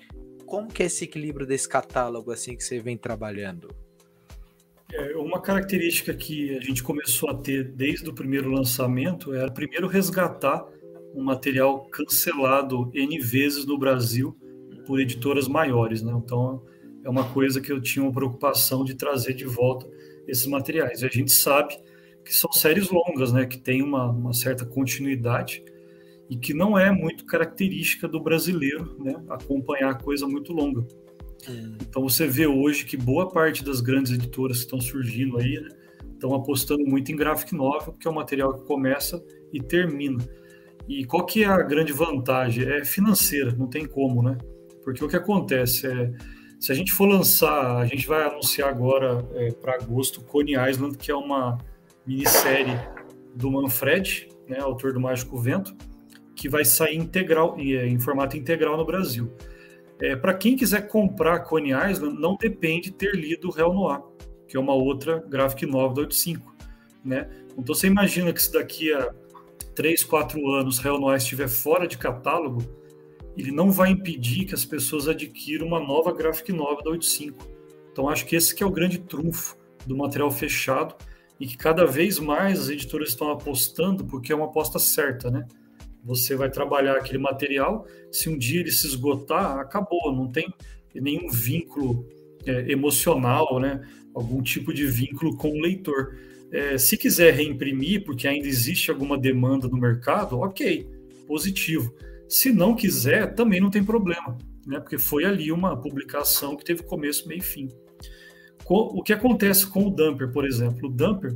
[0.45, 3.73] Como que é esse equilíbrio desse catálogo assim que você vem trabalhando?
[4.91, 9.87] É, uma característica que a gente começou a ter desde o primeiro lançamento era primeiro
[9.87, 10.67] resgatar
[11.13, 14.35] um material cancelado N vezes no Brasil
[14.85, 16.01] por editoras maiores.
[16.01, 16.13] Né?
[16.15, 16.63] Então,
[17.03, 19.87] é uma coisa que eu tinha uma preocupação de trazer de volta
[20.27, 21.01] esses materiais.
[21.01, 21.77] E a gente sabe
[22.23, 23.45] que são séries longas, né?
[23.45, 25.63] que tem uma, uma certa continuidade
[26.29, 29.15] e que não é muito característica do brasileiro né?
[29.29, 30.81] acompanhar coisa muito longa.
[31.47, 31.77] Hum.
[31.81, 35.69] Então você vê hoje que boa parte das grandes editoras que estão surgindo aí né,
[36.13, 40.17] estão apostando muito em graphic novel, que é um material que começa e termina.
[40.89, 42.67] E qual que é a grande vantagem?
[42.67, 44.35] É financeira, não tem como, né?
[44.83, 46.11] Porque o que acontece é,
[46.59, 50.97] se a gente for lançar, a gente vai anunciar agora é, para agosto Coney Island,
[50.97, 51.59] que é uma
[52.07, 52.73] minissérie
[53.35, 55.75] do Manfred, né, autor do Mágico Vento,
[56.35, 59.31] que vai sair integral, é, em formato integral no Brasil.
[60.01, 64.01] É, para quem quiser comprar Coney Island, não depende ter lido Hell Noir,
[64.47, 66.55] que é uma outra graphic novel da 85,
[67.05, 67.29] né?
[67.57, 69.13] Então você imagina que se daqui a
[69.79, 72.61] 3, 4 anos Real Noir estiver fora de catálogo,
[73.37, 77.47] ele não vai impedir que as pessoas adquiram uma nova graphic novel da 85.
[77.89, 79.55] Então acho que esse que é o grande trunfo
[79.87, 80.95] do material fechado
[81.39, 85.47] e que cada vez mais as editoras estão apostando porque é uma aposta certa, né?
[86.03, 90.53] Você vai trabalhar aquele material, se um dia ele se esgotar, acabou, não tem
[90.93, 92.05] nenhum vínculo
[92.45, 93.79] é, emocional, né?
[94.13, 96.17] Algum tipo de vínculo com o leitor.
[96.51, 100.87] É, se quiser reimprimir, porque ainda existe alguma demanda no mercado, ok,
[101.27, 101.93] positivo.
[102.27, 104.79] Se não quiser, também não tem problema, né?
[104.79, 107.67] porque foi ali uma publicação que teve começo, meio e fim.
[108.67, 110.89] O que acontece com o Dumper, por exemplo?
[110.89, 111.35] O Dumper,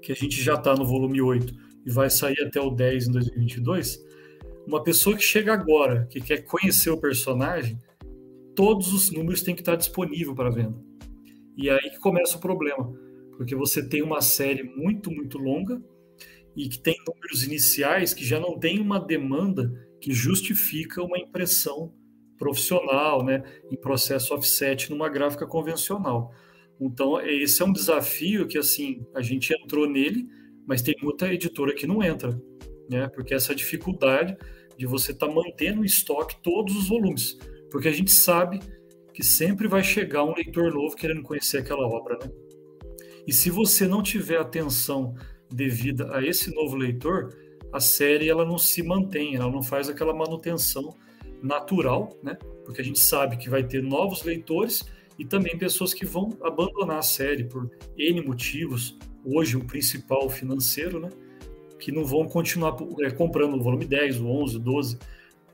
[0.00, 1.52] que a gente já está no volume 8
[1.84, 4.00] e vai sair até o 10 em 2022,
[4.66, 7.76] uma pessoa que chega agora, que quer conhecer o personagem,
[8.54, 10.78] todos os números têm que estar disponível para venda.
[11.56, 12.92] E é aí que começa o problema
[13.40, 15.82] porque você tem uma série muito, muito longa
[16.54, 21.90] e que tem números iniciais que já não tem uma demanda que justifica uma impressão
[22.36, 26.34] profissional, né, em processo offset numa gráfica convencional.
[26.78, 30.28] Então, esse é um desafio que, assim, a gente entrou nele,
[30.66, 32.38] mas tem muita editora que não entra,
[32.90, 34.36] né, porque essa dificuldade
[34.76, 37.38] de você estar tá mantendo em estoque todos os volumes,
[37.70, 38.60] porque a gente sabe
[39.14, 42.49] que sempre vai chegar um leitor novo querendo conhecer aquela obra, né?
[43.30, 45.14] E se você não tiver atenção
[45.48, 47.32] devida a esse novo leitor,
[47.72, 50.96] a série ela não se mantém, ela não faz aquela manutenção
[51.40, 52.36] natural, né?
[52.64, 54.84] Porque a gente sabe que vai ter novos leitores
[55.16, 60.98] e também pessoas que vão abandonar a série por N motivos, hoje o principal financeiro,
[60.98, 61.08] né?
[61.78, 64.98] Que não vão continuar é, comprando o volume 10, o 11, o 12.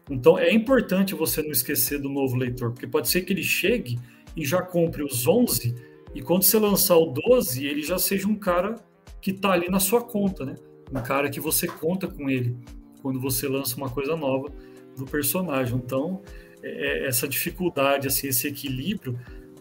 [0.08, 3.98] Então é importante você não esquecer do novo leitor, porque pode ser que ele chegue
[4.34, 5.85] e já compre os 11
[6.16, 8.76] e quando você lançar o 12, ele já seja um cara
[9.20, 10.54] que está ali na sua conta, né?
[10.90, 12.56] Um cara que você conta com ele
[13.02, 14.50] quando você lança uma coisa nova
[14.96, 15.76] do personagem.
[15.76, 16.22] Então,
[16.62, 16.68] é,
[17.04, 19.18] é, essa dificuldade, assim, esse equilíbrio,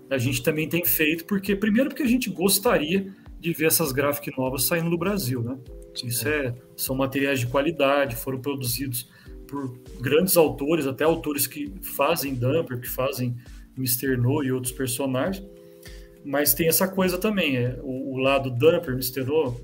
[0.10, 4.34] a gente também tem feito, porque primeiro porque a gente gostaria de ver essas gráficas
[4.38, 5.58] novas saindo do Brasil, né?
[6.06, 9.12] Isso é, são materiais de qualidade, foram produzidos
[9.46, 13.36] por grandes autores, até autores que fazem Dumper, que fazem
[13.78, 14.16] Mr.
[14.16, 15.46] No e outros personagens.
[16.26, 19.56] Mas tem essa coisa também, é, o, o lado Dumper, Misterô,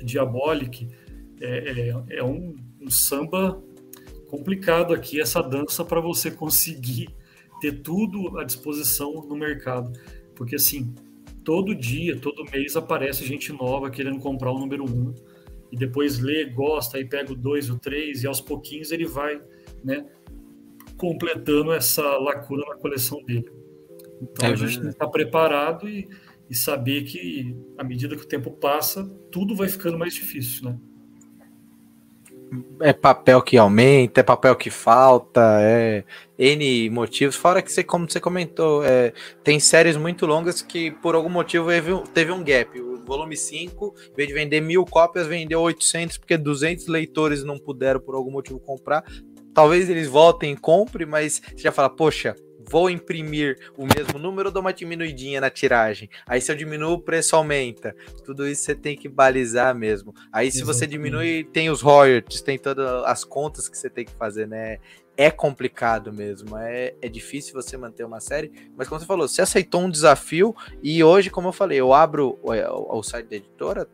[0.00, 0.88] Diabolic,
[1.40, 3.60] é, é, é um, um, samba
[4.30, 7.08] complicado aqui, essa dança para você conseguir
[7.60, 9.90] ter tudo à disposição no mercado.
[10.36, 10.94] Porque assim,
[11.44, 15.12] todo dia, todo mês aparece gente nova querendo comprar o número um,
[15.72, 19.42] e depois lê, gosta, aí pega o dois, o três, e aos pouquinhos ele vai,
[19.82, 20.06] né,
[20.96, 23.50] completando essa lacuna na coleção dele.
[24.20, 26.08] Então é a gente tem que estar preparado e,
[26.48, 30.78] e saber que, à medida que o tempo passa, tudo vai ficando mais difícil, né?
[32.80, 36.04] É papel que aumenta, é papel que falta, é
[36.38, 37.34] N motivos.
[37.34, 41.68] Fora que você, como você comentou, é, tem séries muito longas que por algum motivo
[42.14, 42.80] teve um gap.
[42.80, 47.58] O volume 5, em vez de vender mil cópias, vendeu 800 porque 200 leitores não
[47.58, 49.04] puderam por algum motivo comprar.
[49.52, 52.36] Talvez eles voltem e comprem, mas você já fala, poxa,
[52.68, 56.08] vou imprimir o mesmo número, dou uma diminuidinha na tiragem.
[56.26, 57.94] Aí se eu diminuo, o preço aumenta.
[58.24, 60.14] Tudo isso você tem que balizar mesmo.
[60.32, 60.78] Aí se Exatamente.
[60.78, 64.78] você diminui, tem os royalties, tem todas as contas que você tem que fazer, né?
[65.16, 66.56] é complicado mesmo.
[66.58, 68.52] É, é difícil você manter uma série.
[68.76, 72.38] Mas como você falou, você aceitou um desafio e hoje, como eu falei, eu abro
[72.42, 73.88] o, o, o site da editora,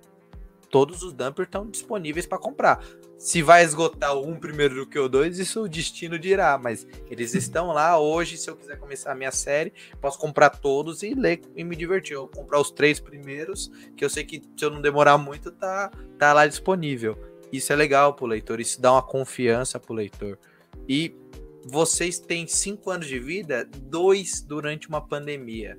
[0.73, 2.83] todos os dumpers estão disponíveis para comprar.
[3.19, 7.35] Se vai esgotar um primeiro do que o dois, isso o destino dirá, mas eles
[7.37, 8.39] estão lá hoje.
[8.39, 12.15] Se eu quiser começar a minha série, posso comprar todos e ler e me divertir.
[12.15, 15.53] Eu vou comprar os três primeiros, que eu sei que se eu não demorar muito,
[15.53, 17.17] tá, tá lá disponível.
[17.53, 20.39] Isso é legal pro leitor, isso dá uma confiança pro leitor.
[20.89, 21.15] E
[21.67, 25.79] vocês têm cinco anos de vida, dois durante uma pandemia.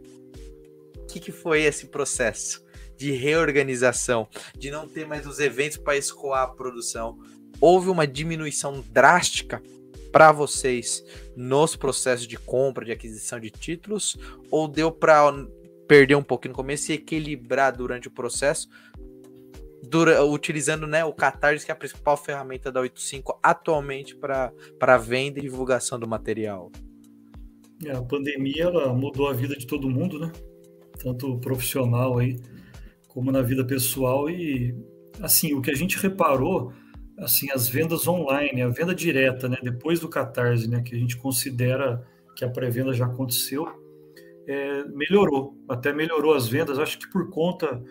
[0.95, 2.62] O que, que foi esse processo
[3.03, 7.19] de reorganização, de não ter mais os eventos para escoar a produção?
[7.59, 9.61] Houve uma diminuição drástica
[10.09, 11.03] para vocês
[11.35, 14.17] nos processos de compra, de aquisição de títulos,
[14.49, 15.33] ou deu para
[15.85, 18.69] perder um pouquinho no começo e equilibrar durante o processo,
[19.81, 25.39] dura, utilizando né, o Catarse, que é a principal ferramenta da 85 atualmente para venda
[25.39, 26.71] e divulgação do material.
[27.83, 30.31] É, a pandemia ela mudou a vida de todo mundo, né?
[30.99, 32.39] Tanto profissional aí,
[33.13, 34.29] como na vida pessoal.
[34.29, 34.75] E
[35.21, 36.73] assim, o que a gente reparou,
[37.19, 39.57] assim, as vendas online, a venda direta, né?
[39.61, 40.81] Depois do Catarse, né?
[40.81, 42.03] Que a gente considera
[42.35, 43.67] que a pré-venda já aconteceu,
[44.47, 46.79] é, melhorou, até melhorou as vendas.
[46.79, 47.81] Acho que por conta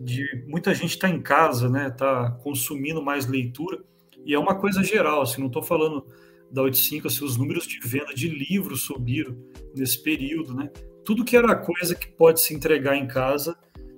[0.00, 1.88] de muita gente está em casa, né?
[1.88, 3.82] Está consumindo mais leitura
[4.24, 5.22] e é uma coisa geral.
[5.22, 6.04] Assim, não estou falando
[6.50, 9.36] da 85, assim, os números de venda de livros subiram
[9.74, 10.70] nesse período, né?
[11.04, 13.56] Tudo que era coisa que pode se entregar em casa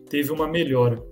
[0.09, 1.03] teve uma melhora.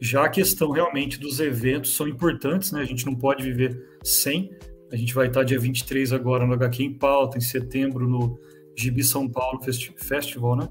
[0.00, 2.80] Já a questão realmente dos eventos são importantes, né?
[2.80, 4.50] A gente não pode viver sem.
[4.90, 8.38] A gente vai estar dia 23 agora no HQ em pauta, em setembro no
[8.76, 9.60] Gibi São Paulo
[9.96, 10.68] Festival, né?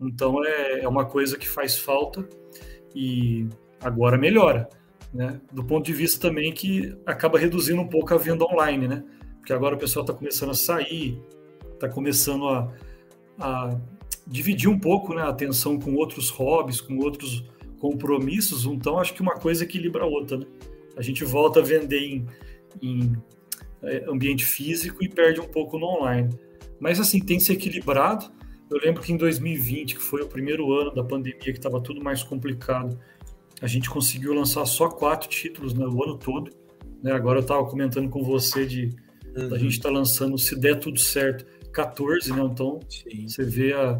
[0.00, 2.26] Então é, é uma coisa que faz falta
[2.94, 3.46] e
[3.82, 4.68] agora melhora,
[5.12, 5.38] né?
[5.52, 9.04] Do ponto de vista também que acaba reduzindo um pouco a venda online, né?
[9.36, 11.20] Porque agora o pessoal está começando a sair,
[11.74, 12.72] está começando a,
[13.38, 13.80] a,
[14.30, 17.44] dividir um pouco né, a atenção com outros hobbies, com outros
[17.80, 20.46] compromissos, então acho que uma coisa equilibra a outra, né?
[20.96, 22.26] A gente volta a vender em,
[22.80, 23.12] em
[23.82, 26.28] é, ambiente físico e perde um pouco no online.
[26.78, 28.30] Mas assim, tem se equilibrado,
[28.70, 32.02] eu lembro que em 2020, que foi o primeiro ano da pandemia, que estava tudo
[32.02, 32.98] mais complicado,
[33.60, 36.52] a gente conseguiu lançar só quatro títulos né, o ano todo.
[37.02, 37.12] Né?
[37.12, 38.90] Agora eu estava comentando com você de
[39.36, 39.54] uhum.
[39.54, 42.42] a gente estar tá lançando, se der tudo certo, 14, né?
[42.42, 43.28] Então Sim.
[43.28, 43.98] você vê a,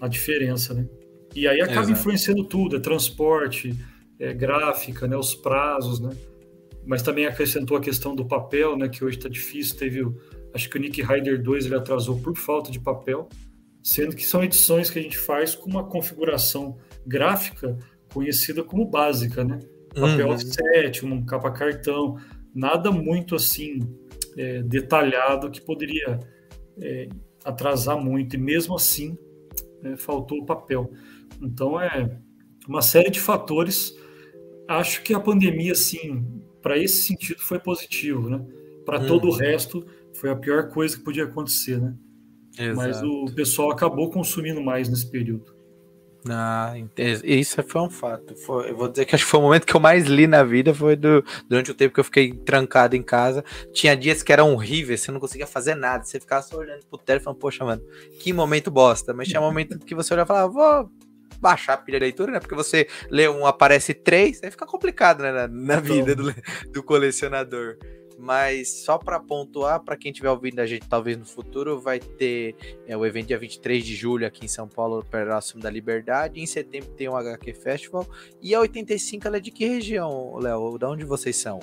[0.00, 0.86] a diferença, né?
[1.34, 1.92] E aí acaba Exato.
[1.92, 3.74] influenciando tudo, é transporte,
[4.18, 5.16] é gráfica, né?
[5.16, 6.10] Os prazos, né?
[6.84, 8.88] Mas também acrescentou a questão do papel, né?
[8.88, 9.76] Que hoje está difícil.
[9.76, 10.16] Teve, o,
[10.54, 13.28] acho que o Nick Rider 2 ele atrasou por falta de papel
[13.82, 17.76] sendo que são edições que a gente faz com uma configuração gráfica
[18.12, 19.58] conhecida como básica, né?
[19.94, 20.34] Papel uhum.
[20.34, 22.16] offset, uma capa cartão,
[22.54, 23.80] nada muito assim
[24.36, 26.18] é, detalhado que poderia
[26.80, 27.08] é,
[27.44, 29.16] atrasar muito, e mesmo assim
[29.84, 30.90] é, faltou o papel.
[31.40, 32.18] Então é
[32.68, 33.96] uma série de fatores.
[34.68, 36.24] Acho que a pandemia, assim,
[36.62, 38.44] para esse sentido foi positivo, né?
[38.84, 39.06] Para uhum.
[39.06, 41.94] todo o resto foi a pior coisa que podia acontecer, né?
[42.58, 42.76] Exato.
[42.76, 45.59] Mas o pessoal acabou consumindo mais nesse período.
[46.28, 46.74] Ah,
[47.24, 48.36] isso foi um fato.
[48.36, 50.42] Foi, eu vou dizer que acho que foi o momento que eu mais li na
[50.42, 50.74] vida.
[50.74, 53.42] Foi do, durante o tempo que eu fiquei trancado em casa.
[53.72, 56.04] Tinha dias que eram horríveis, você não conseguia fazer nada.
[56.04, 57.82] Você ficava só olhando pro teto e falando, poxa, mano,
[58.20, 59.14] que momento bosta.
[59.14, 60.90] Mas tinha momento que você olhava e falava, vou
[61.40, 62.40] baixar a pilha de leitura, né?
[62.40, 65.32] Porque você lê um, aparece três, aí fica complicado, né?
[65.32, 66.34] Na, na vida do,
[66.70, 67.78] do colecionador
[68.20, 72.54] mas só para pontuar, para quem estiver ouvindo a gente talvez no futuro, vai ter
[72.86, 76.38] é, o evento dia 23 de julho aqui em São Paulo, próximo da Liberdade.
[76.38, 78.06] Em setembro tem o HQ Festival.
[78.42, 80.78] E a 85 ela é de que região, Léo?
[80.78, 81.60] De onde vocês são?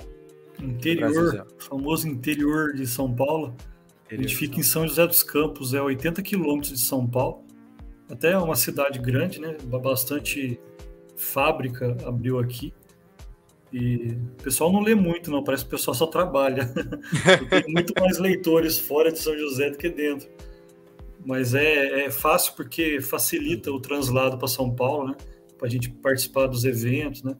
[0.60, 3.54] Interior, famoso interior de São Paulo.
[4.06, 7.44] Interior a gente fica em São José dos Campos, é 80 quilômetros de São Paulo.
[8.10, 9.56] Até é uma cidade grande, né?
[9.64, 10.58] Bastante
[11.14, 12.72] fábrica abriu aqui.
[13.72, 15.44] E o pessoal não lê muito, não.
[15.44, 16.72] Parece que o pessoal só trabalha.
[17.50, 20.28] Tem muito mais leitores fora de São José do que dentro.
[21.24, 25.16] Mas é, é fácil porque facilita o translado para São Paulo, né?
[25.58, 27.36] Para a gente participar dos eventos, né?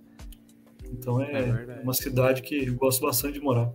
[0.92, 3.72] Então é, é uma cidade que eu gosto bastante de morar.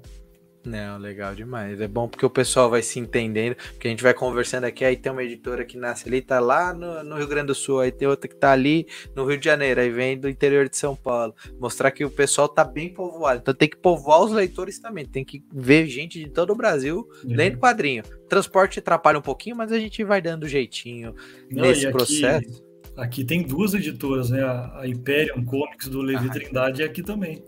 [0.66, 1.82] Não, legal demais.
[1.82, 4.96] É bom porque o pessoal vai se entendendo, porque a gente vai conversando aqui, aí
[4.96, 7.92] tem uma editora que nasce ali, tá lá no, no, Rio Grande do Sul, aí
[7.92, 10.96] tem outra que tá ali no Rio de Janeiro, aí vem do interior de São
[10.96, 11.36] Paulo.
[11.60, 13.42] Mostrar que o pessoal tá bem povoado.
[13.42, 17.08] Então tem que povoar os leitores também, tem que ver gente de todo o Brasil
[17.24, 17.36] uhum.
[17.36, 18.04] lendo quadrinho.
[18.30, 21.14] Transporte atrapalha um pouquinho, mas a gente vai dando jeitinho
[21.52, 22.64] Não, nesse aqui, processo.
[22.96, 24.42] Aqui tem duas editoras, né?
[24.44, 27.44] A Hyperion Comics do Levi ah, Trindade e aqui também.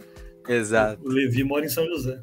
[0.48, 1.02] Exato.
[1.04, 2.22] O Levi mora em São José.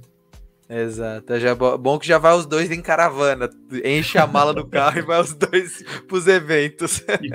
[0.74, 1.38] Exato.
[1.38, 3.50] Já, bom que já vai os dois em caravana.
[3.84, 7.04] Enche a mala do carro e vai os dois pros eventos.
[7.20, 7.30] E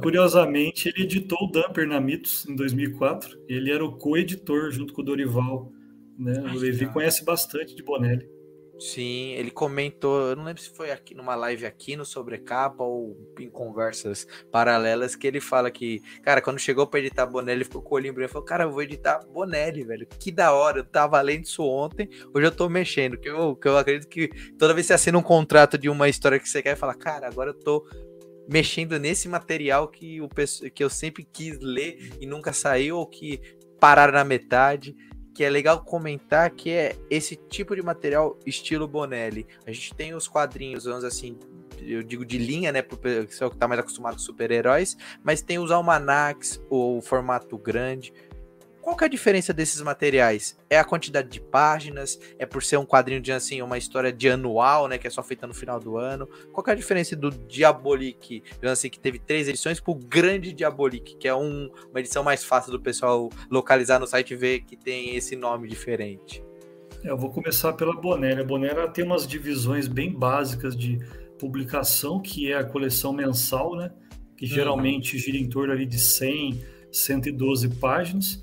[0.00, 3.38] curiosamente, ele editou o Dumper na Mitos em 2004.
[3.48, 5.70] Ele era o co-editor junto com o Dorival.
[6.18, 6.34] Né?
[6.52, 8.28] O Levi conhece bastante de Bonelli.
[8.80, 13.14] Sim, ele comentou, eu não lembro se foi aqui numa live aqui no Sobrecapa ou
[13.38, 17.94] em conversas paralelas, que ele fala que, cara, quando chegou para editar Bonelli, ficou com
[17.94, 20.06] o olhinho branco e falou, cara, eu vou editar Bonelli, velho.
[20.18, 23.68] Que da hora, eu tava lendo isso ontem, hoje eu tô mexendo, que eu, que
[23.68, 24.28] eu acredito que
[24.58, 27.26] toda vez que você assina um contrato de uma história que você quer, fala, cara,
[27.26, 27.86] agora eu tô
[28.48, 30.28] mexendo nesse material que, o,
[30.74, 33.42] que eu sempre quis ler e nunca saiu, ou que
[33.78, 34.96] pararam na metade
[35.34, 39.46] que é legal comentar que é esse tipo de material estilo Bonelli.
[39.66, 41.38] A gente tem os quadrinhos, vamos assim,
[41.80, 45.42] eu digo de linha, né, para o pessoal que está mais acostumado com super-heróis, mas
[45.42, 48.12] tem os almanacs, o formato grande,
[48.80, 50.58] qual que é a diferença desses materiais?
[50.68, 52.18] É a quantidade de páginas?
[52.38, 54.96] É por ser um quadrinho de assim, uma história de anual, né?
[54.96, 56.26] Que é só feita no final do ano.
[56.52, 61.16] Qual que é a diferença do Diabolique, assim, que teve três edições, pro Grande Diabolique,
[61.16, 64.76] que é um, uma edição mais fácil do pessoal localizar no site e ver que
[64.76, 66.42] tem esse nome diferente?
[67.04, 68.40] Eu vou começar pela Bonera.
[68.40, 70.98] A Bonera tem umas divisões bem básicas de
[71.38, 73.92] publicação, que é a coleção mensal, né?
[74.36, 74.50] Que uhum.
[74.52, 78.42] geralmente gira em torno ali de 100, 112 páginas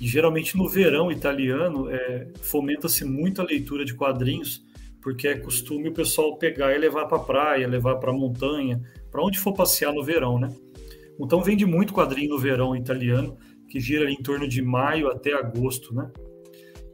[0.00, 4.64] e geralmente no verão italiano é, fomenta-se muito a leitura de quadrinhos,
[5.00, 8.82] porque é costume o pessoal pegar e levar para a praia, levar para a montanha,
[9.10, 10.48] para onde for passear no verão, né?
[11.20, 13.36] Então vende muito quadrinho no verão italiano,
[13.68, 16.10] que gira em torno de maio até agosto, né?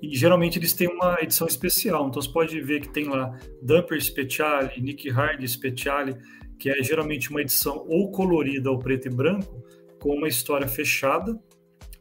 [0.03, 4.03] E geralmente eles têm uma edição especial, então você pode ver que tem lá Dumper
[4.03, 6.17] Speciale, Nick Hard Speciale,
[6.59, 9.63] que é geralmente uma edição ou colorida ou preto e branco,
[10.01, 11.39] com uma história fechada,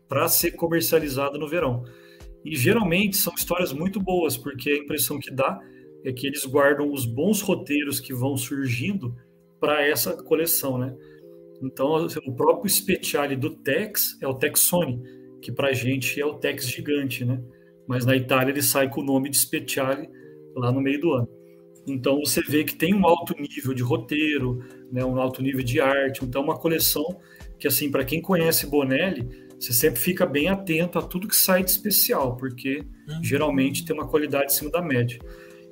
[0.09, 1.85] para ser comercializada no verão.
[2.43, 5.59] E geralmente são histórias muito boas, porque a impressão que dá
[6.03, 9.15] é que eles guardam os bons roteiros que vão surgindo
[9.59, 10.95] para essa coleção, né?
[11.61, 15.01] Então, o próprio Speciale do Tex é o Texone,
[15.41, 17.41] que para a gente é o Tex gigante, né?
[17.85, 20.09] Mas na Itália ele sai com o nome de Speciale
[20.55, 21.29] lá no meio do ano.
[21.85, 25.03] Então, você vê que tem um alto nível de roteiro, né?
[25.03, 26.23] um alto nível de arte.
[26.23, 27.19] Então, é uma coleção
[27.57, 29.27] que, assim, para quem conhece Bonelli,
[29.59, 33.23] você sempre fica bem atento a tudo que sai de especial, porque uhum.
[33.23, 35.19] geralmente tem uma qualidade acima da média.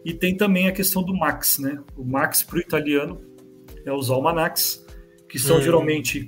[0.04, 1.80] E tem também a questão do Max, né?
[1.96, 3.22] O Max para o italiano
[3.86, 4.86] é os almanacs,
[5.30, 5.62] que são uhum.
[5.62, 6.28] geralmente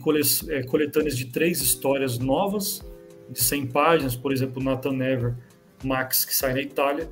[0.50, 2.82] é, coletâneas de três histórias novas,
[3.30, 5.36] de 100 páginas, por exemplo, Nathan Never,
[5.84, 7.10] Max, que sai na Itália.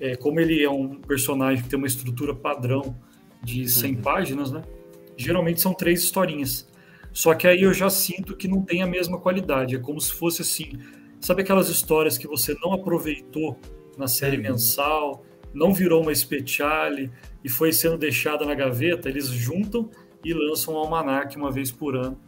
[0.00, 2.96] É, como ele é um personagem que tem uma estrutura padrão
[3.42, 4.00] de 100 uhum.
[4.00, 4.62] páginas, né?
[5.16, 6.68] Geralmente são três historinhas.
[7.12, 9.76] Só que aí eu já sinto que não tem a mesma qualidade.
[9.76, 10.78] É como se fosse assim.
[11.20, 13.58] Sabe aquelas histórias que você não aproveitou
[13.96, 14.42] na série uhum.
[14.42, 17.10] mensal, não virou uma speciale
[17.44, 19.08] e foi sendo deixada na gaveta?
[19.08, 19.90] Eles juntam
[20.24, 22.18] e lançam um almanac uma vez por ano,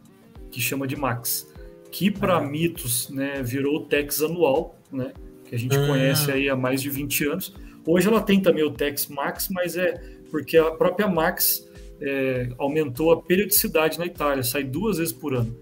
[0.50, 1.50] que chama de Max.
[1.90, 2.48] Que para uhum.
[2.48, 5.12] mitos né, virou o Tex anual, né,
[5.44, 5.86] que a gente uhum.
[5.86, 7.54] conhece aí há mais de 20 anos.
[7.86, 9.94] Hoje ela tem também o Tex Max, mas é
[10.30, 11.68] porque a própria Max
[12.00, 15.54] é, aumentou a periodicidade na Itália, sai duas vezes por ano.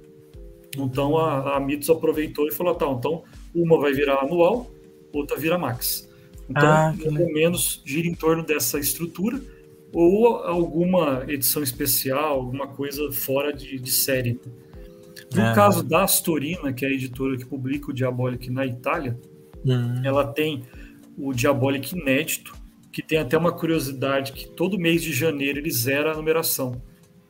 [0.76, 3.22] Então a, a Mitos aproveitou e falou: tá, então
[3.54, 4.70] uma vai virar anual,
[5.12, 6.08] outra vira max.
[6.48, 9.40] Então, ah, pelo menos gira em torno dessa estrutura
[9.92, 14.40] ou alguma edição especial, alguma coisa fora de, de série.
[15.34, 15.52] No ah.
[15.54, 19.18] caso da Astorina, que é a editora que publica o Diabolic na Itália,
[19.64, 20.02] hum.
[20.04, 20.62] ela tem
[21.16, 22.54] o Diabolic inédito,
[22.92, 26.80] que tem até uma curiosidade que todo mês de janeiro ele zera a numeração.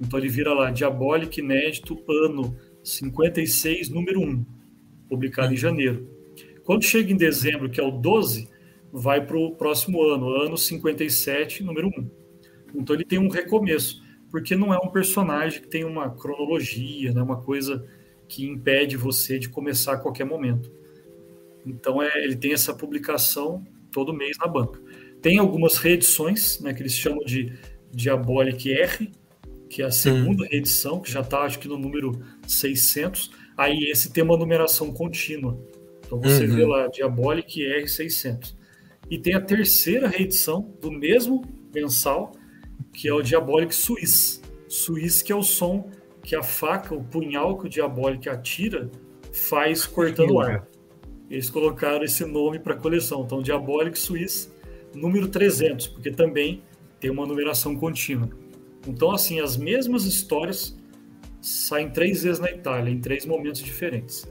[0.00, 4.44] Então ele vira lá Diabolic Inédito Ano 56, número 1,
[5.08, 6.08] publicado em janeiro.
[6.64, 8.48] Quando chega em dezembro, que é o 12,
[8.92, 12.10] vai para o próximo ano, ano 57, número 1.
[12.74, 17.22] Então ele tem um recomeço, porque não é um personagem que tem uma cronologia, né,
[17.22, 17.86] uma coisa
[18.26, 20.72] que impede você de começar a qualquer momento.
[21.64, 24.80] Então é, ele tem essa publicação todo mês na banca.
[25.22, 27.52] Tem algumas reedições, né, que eles chamam de
[27.92, 29.10] Diabolic R,
[29.70, 30.48] que é a segunda hum.
[30.50, 32.12] reedição, que já está, acho que no número
[32.46, 33.30] 600.
[33.56, 35.58] Aí esse tem uma numeração contínua.
[36.04, 36.54] Então você uhum.
[36.54, 38.54] vê lá Diabolic R600.
[39.08, 41.42] E tem a terceira reedição do mesmo
[41.74, 42.32] mensal,
[42.92, 44.42] que é o Diabolic Suisse.
[44.68, 45.90] Suisse que é o som
[46.22, 48.90] que a faca, o punhal que o Diabolic atira,
[49.32, 50.68] faz cortando o ar.
[51.30, 53.22] Eles colocaram esse nome para a coleção.
[53.24, 54.51] Então, Diabolic Suisse
[54.94, 56.62] número 300, porque também
[57.00, 58.28] tem uma numeração contínua.
[58.86, 60.76] Então, assim, as mesmas histórias
[61.40, 64.26] saem três vezes na Itália, em três momentos diferentes.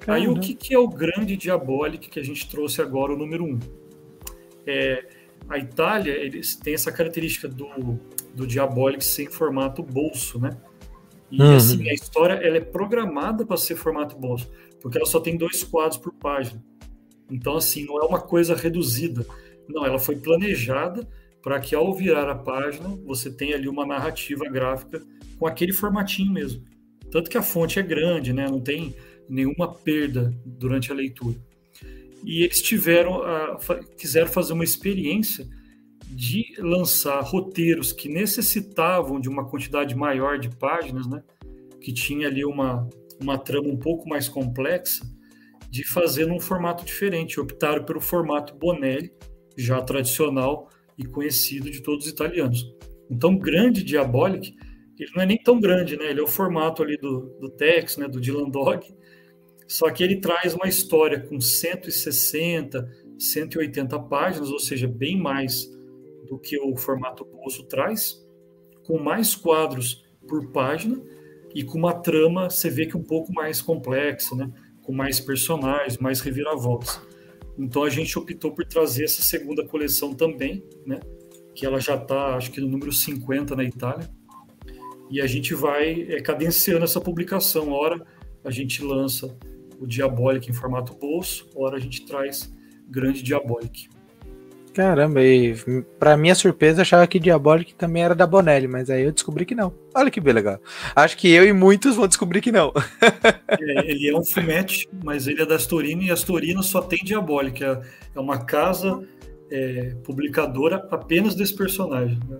[0.00, 0.26] Caramba.
[0.26, 3.44] Aí, o que, que é o grande Diabolic que a gente trouxe agora, o número
[3.44, 3.58] um?
[4.66, 5.04] é,
[5.48, 7.98] a Itália eles tem essa característica do,
[8.34, 10.56] do Diabolic ser em formato bolso, né?
[11.30, 11.56] E uhum.
[11.56, 14.50] assim, a história ela é programada para ser formato bolso,
[14.80, 16.62] porque ela só tem dois quadros por página.
[17.30, 19.24] Então, assim, não é uma coisa reduzida.
[19.72, 21.06] Não, ela foi planejada
[21.42, 25.02] para que ao virar a página você tenha ali uma narrativa gráfica
[25.38, 26.64] com aquele formatinho mesmo.
[27.10, 28.46] Tanto que a fonte é grande, né?
[28.48, 28.94] Não tem
[29.28, 31.36] nenhuma perda durante a leitura.
[32.24, 33.58] E eles tiveram, a,
[33.96, 35.46] quiseram fazer uma experiência
[36.10, 41.22] de lançar roteiros que necessitavam de uma quantidade maior de páginas, né?
[41.80, 42.88] Que tinha ali uma,
[43.20, 45.04] uma trama um pouco mais complexa,
[45.70, 47.40] de fazer num formato diferente.
[47.40, 49.12] Optaram pelo formato Bonelli,
[49.62, 52.74] já tradicional e conhecido de todos os italianos.
[53.10, 54.54] Então, grande Diabolic,
[54.98, 56.10] ele não é nem tão grande, né?
[56.10, 58.06] Ele é o formato ali do, do Tex, né?
[58.06, 58.86] Do Dylan Dog,
[59.70, 65.70] só que ele traz uma história com 160, 180 páginas, ou seja, bem mais
[66.26, 68.20] do que o formato bolso traz,
[68.84, 71.00] com mais quadros por página
[71.54, 74.50] e com uma trama, você vê que um pouco mais complexa, né?
[74.82, 77.00] com mais personagens, mais reviravoltas.
[77.60, 80.98] Então a gente optou por trazer essa segunda coleção também, né?
[81.54, 84.10] que ela já está, acho que no número 50 na Itália,
[85.10, 87.70] e a gente vai é, cadenciando essa publicação.
[87.70, 88.02] Ora,
[88.42, 89.36] a gente lança
[89.78, 92.50] o Diabolic em formato bolso, ora a gente traz
[92.88, 93.88] grande Diabolic.
[94.72, 95.54] Caramba, e
[95.98, 99.44] pra minha surpresa, eu achava que Diabolic também era da Bonelli, mas aí eu descobri
[99.44, 99.74] que não.
[99.94, 100.60] Olha que bem legal.
[100.94, 102.72] Acho que eu e muitos vão descobrir que não.
[103.50, 107.00] é, ele é um fumete, mas ele é da Astorina e a Astorina só tem
[107.02, 107.64] Diabolic.
[107.64, 107.80] É,
[108.14, 109.02] é uma casa
[109.50, 112.20] é, publicadora apenas desse personagem.
[112.28, 112.38] Né?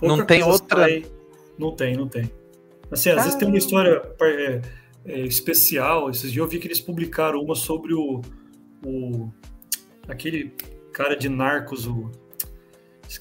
[0.00, 0.82] Não tem outra?
[0.82, 1.04] Sai...
[1.58, 2.30] Não tem, não tem.
[2.90, 4.60] Assim, às vezes tem uma história é,
[5.04, 6.10] é, especial.
[6.10, 8.20] Esses dias eu vi que eles publicaram uma sobre o,
[8.84, 9.32] o
[10.06, 10.52] aquele
[10.92, 12.10] cara de Narcos, o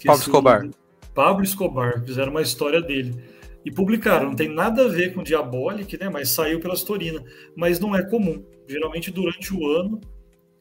[0.06, 0.66] Pablo Escobar.
[0.66, 0.72] O,
[1.14, 3.16] Pablo Escobar, fizeram uma história dele.
[3.64, 6.10] E publicaram, não tem nada a ver com Diabolic, né?
[6.10, 7.24] Mas saiu pela Storina.
[7.56, 8.44] Mas não é comum.
[8.68, 10.02] Geralmente durante o ano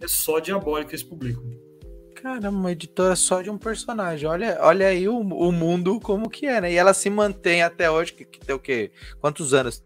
[0.01, 1.43] é só Diabolic que eles publicam.
[2.15, 4.29] Caramba, uma editora só de um personagem.
[4.29, 6.73] Olha, olha aí o, o mundo como que é, né?
[6.73, 8.91] E ela se mantém até hoje, que, que tem o quê?
[9.21, 9.83] Quantos anos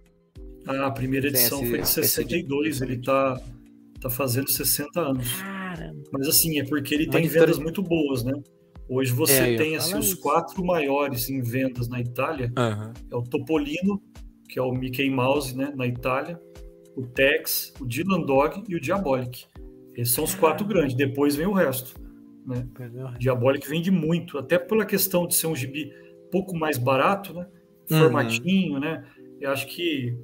[0.66, 3.39] a primeira edição esse, foi de 62, ele tá,
[4.01, 5.29] tá fazendo 60 anos.
[5.75, 6.03] Caramba.
[6.12, 8.33] Mas assim, é porque ele tem vendas muito boas, né?
[8.89, 12.53] Hoje você é, tem assim, os quatro maiores em vendas na Itália.
[12.57, 12.93] Uhum.
[13.11, 14.03] É o Topolino,
[14.49, 16.39] que é o Mickey Mouse, né, na Itália,
[16.95, 19.47] o Tex, o Dylan Dog e o Diabolic.
[19.97, 20.95] Esses são os quatro grandes.
[20.95, 21.99] Depois vem o resto.
[22.47, 22.66] Né?
[23.18, 25.91] Diabolic vende muito, até pela questão de ser um gibi
[26.31, 27.47] pouco mais barato, né?
[27.91, 27.99] Uhum.
[27.99, 28.81] Formatinho, uhum.
[28.81, 29.05] né?
[29.41, 30.14] Eu acho que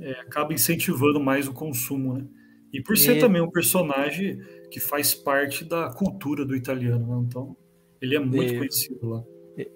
[0.00, 2.26] é, acaba incentivando mais o consumo, né?
[2.72, 4.38] E por ser também um personagem
[4.72, 7.26] que faz parte da cultura do italiano, né?
[7.28, 7.54] então
[8.00, 8.58] ele é muito e...
[8.58, 9.22] conhecido lá.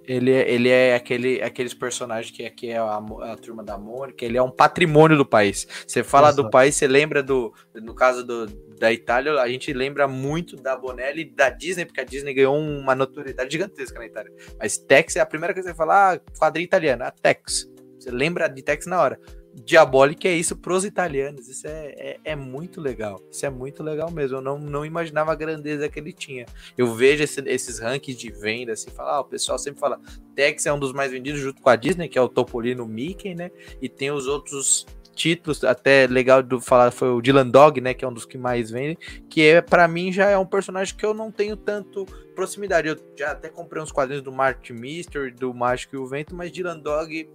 [0.05, 4.25] Ele é, ele é aquele, aqueles personagens que aqui é a, a, turma da Mônica,
[4.25, 5.69] ele é um patrimônio do país.
[5.87, 6.45] Você fala Exato.
[6.45, 7.53] do país, você lembra do.
[7.75, 8.47] No caso do,
[8.79, 12.57] da Itália, a gente lembra muito da Bonelli e da Disney, porque a Disney ganhou
[12.57, 14.33] uma notoriedade gigantesca na Itália.
[14.59, 17.71] Mas Tex é a primeira coisa que você fala, ah, quadrinho italiano, a Tex.
[17.99, 19.21] Você lembra de Tex na hora.
[19.65, 21.49] Diabolic é isso pros italianos.
[21.49, 23.21] Isso é, é, é, muito legal.
[23.31, 24.37] Isso é muito legal mesmo.
[24.37, 26.45] Eu não, não imaginava a grandeza que ele tinha.
[26.77, 29.99] Eu vejo esse, esses rankings de venda, assim, falar, ah, o pessoal sempre fala,
[30.35, 33.35] Tex é um dos mais vendidos junto com a Disney, que é o Topolino Mickey,
[33.35, 33.51] né?
[33.81, 34.85] E tem os outros
[35.15, 38.37] títulos, até legal de falar foi o Dylan Dog, né, que é um dos que
[38.37, 38.99] mais vende,
[39.31, 42.05] que é para mim já é um personagem que eu não tenho tanto
[42.35, 42.89] proximidade.
[42.89, 46.53] Eu já até comprei uns quadrinhos do Mark Mystery, do Mágico e o Vento, mas
[46.53, 47.27] Dylan Dog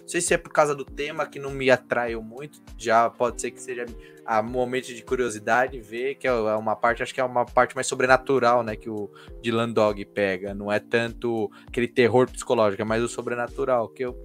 [0.00, 2.60] não sei se é por causa do tema que não me atraiu muito.
[2.78, 3.86] Já pode ser que seja
[4.24, 7.86] a momento de curiosidade ver, que é uma parte, acho que é uma parte mais
[7.86, 8.74] sobrenatural, né?
[8.74, 9.10] Que o
[9.40, 10.52] Dylan Dog pega.
[10.52, 14.16] Não é tanto aquele terror psicológico, é mais o sobrenatural, que eu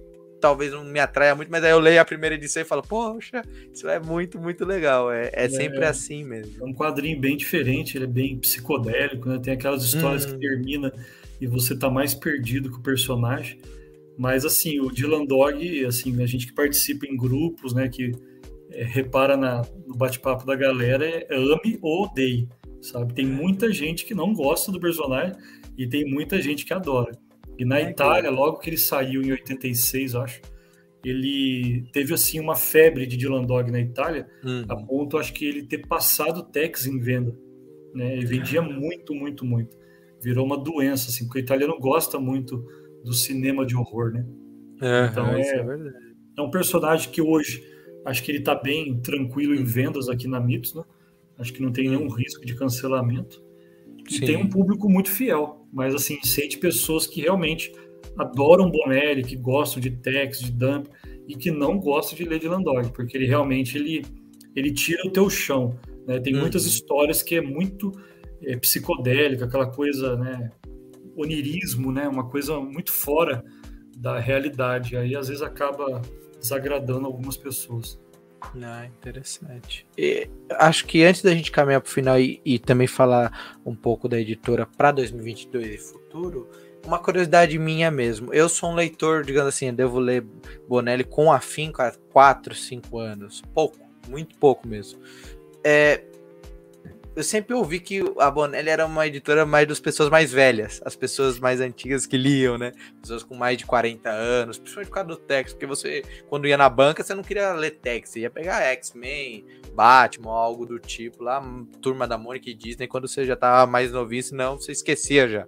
[0.42, 3.42] talvez não me atraia muito, mas aí eu leio a primeira edição e falo, poxa,
[3.72, 5.10] isso é muito, muito legal.
[5.10, 6.60] É, é, é sempre assim mesmo.
[6.60, 9.38] É um quadrinho bem diferente, ele é bem psicodélico, né?
[9.38, 10.32] Tem aquelas histórias hum.
[10.32, 10.92] que termina
[11.40, 13.58] e você tá mais perdido que o personagem.
[14.22, 18.12] Mas, assim, o Dylan Dog, assim, a gente que participa em grupos, né, que
[18.70, 22.48] é, repara na, no bate-papo da galera, é, ame ou odeie,
[22.80, 23.14] sabe?
[23.14, 25.34] Tem muita gente que não gosta do personagem
[25.76, 27.18] e tem muita gente que adora.
[27.58, 28.36] E na é Itália, que...
[28.36, 30.40] logo que ele saiu em 86, acho,
[31.04, 34.64] ele teve, assim, uma febre de Dylan Dog na Itália, uhum.
[34.68, 37.36] a ponto, acho que ele ter passado Tex em venda,
[37.92, 38.12] né?
[38.12, 39.76] Ele vendia muito, muito, muito.
[40.22, 42.64] Virou uma doença, assim, porque o italiano gosta muito
[43.04, 44.26] do cinema de horror, né?
[44.80, 45.92] É, então é, é,
[46.38, 47.62] é, um personagem que hoje
[48.04, 50.82] acho que ele está bem tranquilo em vendas aqui na Mitos, né?
[51.38, 53.42] Acho que não tem nenhum risco de cancelamento.
[54.08, 54.26] E Sim.
[54.26, 57.72] tem um público muito fiel, mas assim, sei de pessoas que realmente
[58.18, 60.88] adoram Bonelli, que gostam de Tex, de Dump,
[61.28, 64.04] e que não gostam de Lady Landog, porque ele realmente ele,
[64.54, 65.78] ele tira o teu chão.
[66.06, 66.18] Né?
[66.20, 66.40] Tem uhum.
[66.40, 67.92] muitas histórias que é muito
[68.42, 70.50] é, psicodélica, aquela coisa, né,
[71.16, 73.44] onirismo, né, uma coisa muito fora
[73.96, 74.96] da realidade.
[74.96, 76.02] Aí às vezes acaba
[76.40, 78.00] desagradando algumas pessoas.
[78.60, 79.86] Ah, interessante.
[79.96, 83.74] E, acho que antes da gente caminhar para o final e, e, também falar um
[83.74, 86.50] pouco da editora para 2022 e futuro,
[86.84, 88.34] uma curiosidade minha mesmo.
[88.34, 90.26] Eu sou um leitor, digamos assim, eu devo ler
[90.68, 93.42] Bonelli com afinco há 4, 5 anos.
[93.54, 95.00] Pouco, muito pouco mesmo.
[95.64, 96.02] É,
[97.14, 100.96] eu sempre ouvi que a Bonelli era uma editora mais das pessoas mais velhas, as
[100.96, 102.72] pessoas mais antigas que liam, né?
[103.00, 106.56] Pessoas com mais de 40 anos, principalmente por causa do texto, porque você, quando ia
[106.56, 109.44] na banca, você não queria ler texto, você ia pegar X-Men,
[109.74, 111.42] Batman, algo do tipo, lá,
[111.82, 115.46] Turma da Mônica e Disney, quando você já tava mais novinho, senão você esquecia já.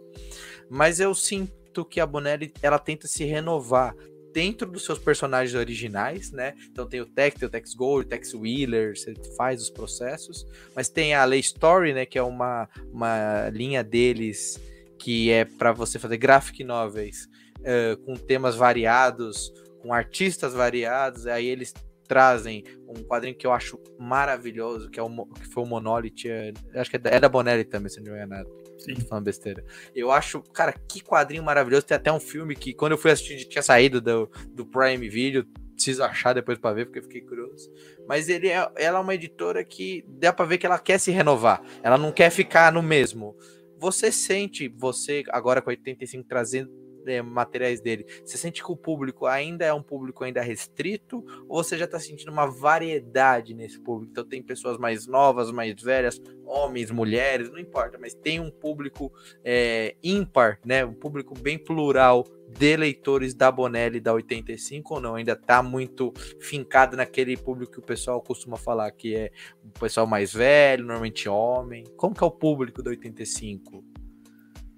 [0.68, 3.94] Mas eu sinto que a Bonelli, ela tenta se renovar,
[4.34, 6.54] dentro dos seus personagens originais, né?
[6.68, 10.44] Então tem o Tex, tem o Tex Gold, o Tex Wheeler, você faz os processos,
[10.74, 12.04] mas tem a Lay Story, né?
[12.04, 14.60] Que é uma, uma linha deles
[14.98, 17.28] que é para você fazer graphic novels
[17.60, 21.72] uh, com temas variados, com artistas variados, aí eles
[22.08, 26.52] trazem um quadrinho que eu acho maravilhoso, que é o que foi o Monolith, é,
[26.74, 28.63] acho que é da, é da Bonelli também, se não me engano.
[28.78, 28.96] Sim.
[29.08, 29.64] falando besteira.
[29.94, 31.86] Eu acho, cara, que quadrinho maravilhoso.
[31.86, 35.46] Tem até um filme que, quando eu fui assistir, tinha saído do, do Prime Video.
[35.74, 37.70] Preciso achar depois para ver, porque fiquei curioso.
[38.06, 41.10] Mas ele é, ela é uma editora que dá para ver que ela quer se
[41.10, 41.62] renovar.
[41.82, 43.36] Ela não quer ficar no mesmo.
[43.78, 49.26] Você sente, você agora com 85 trazendo é, materiais dele, você sente que o público
[49.26, 54.12] ainda é um público ainda restrito ou você já está sentindo uma variedade nesse público?
[54.12, 59.12] Então tem pessoas mais novas, mais velhas, homens, mulheres, não importa, mas tem um público
[59.44, 60.84] é, ímpar, né?
[60.84, 65.14] Um público bem plural de leitores da Bonelli da 85 ou não?
[65.16, 69.30] Ainda está muito fincado naquele público que o pessoal costuma falar que é
[69.64, 71.84] o pessoal mais velho, normalmente homem.
[71.96, 73.93] Como que é o público da 85?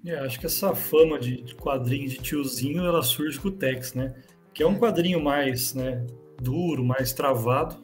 [0.07, 4.15] É, acho que essa fama de, quadrinho de tiozinho ela surge com o Tex, né?
[4.53, 6.07] Que é um quadrinho mais né,
[6.41, 7.75] duro, mais travado.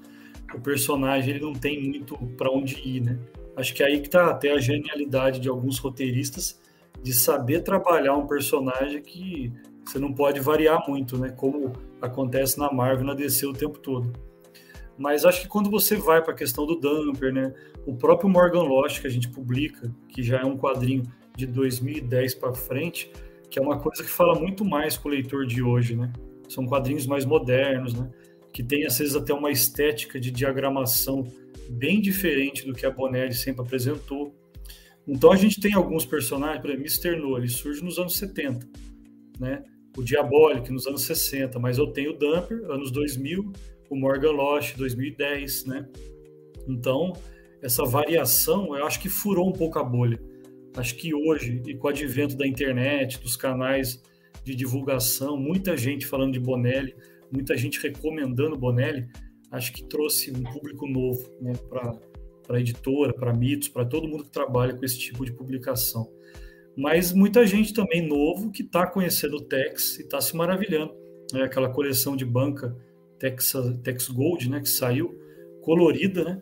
[0.55, 3.19] O personagem ele não tem muito para onde ir, né?
[3.57, 6.61] Acho que é aí que tá até a genialidade de alguns roteiristas
[7.01, 9.51] de saber trabalhar um personagem que
[9.83, 11.29] você não pode variar muito, né?
[11.29, 14.13] Como acontece na Marvel, na DC o tempo todo.
[14.97, 17.53] Mas acho que quando você vai para a questão do Dumper, né?
[17.85, 21.03] O próprio Morgan Lost que a gente publica, que já é um quadrinho
[21.35, 23.11] de 2010 para frente,
[23.49, 26.11] que é uma coisa que fala muito mais com o leitor de hoje, né?
[26.47, 28.09] São quadrinhos mais modernos, né?
[28.51, 31.27] Que tem às vezes até uma estética de diagramação
[31.69, 34.35] bem diferente do que a Bonelli sempre apresentou.
[35.07, 37.15] Então a gente tem alguns personagens, por exemplo, Mr.
[37.15, 38.67] No, ele surge nos anos 70,
[39.39, 39.63] né?
[39.97, 43.51] O Diabolic nos anos 60, mas eu tenho o Dumper, anos 2000,
[43.89, 45.87] o Morgan Lost, 2010, né?
[46.67, 47.13] Então,
[47.61, 50.19] essa variação, eu acho que furou um pouco a bolha.
[50.75, 54.01] Acho que hoje, e com o advento da internet, dos canais
[54.43, 56.95] de divulgação, muita gente falando de Bonelli,
[57.31, 59.07] muita gente recomendando Bonelli,
[59.51, 64.23] acho que trouxe um público novo né, para a editora, para mitos, para todo mundo
[64.23, 66.11] que trabalha com esse tipo de publicação.
[66.75, 70.93] Mas muita gente também novo que está conhecendo o Tex e está se maravilhando.
[71.31, 72.75] Né, aquela coleção de banca
[73.19, 73.53] Tex,
[73.83, 75.17] Tex Gold, né, que saiu
[75.61, 76.41] colorida, né,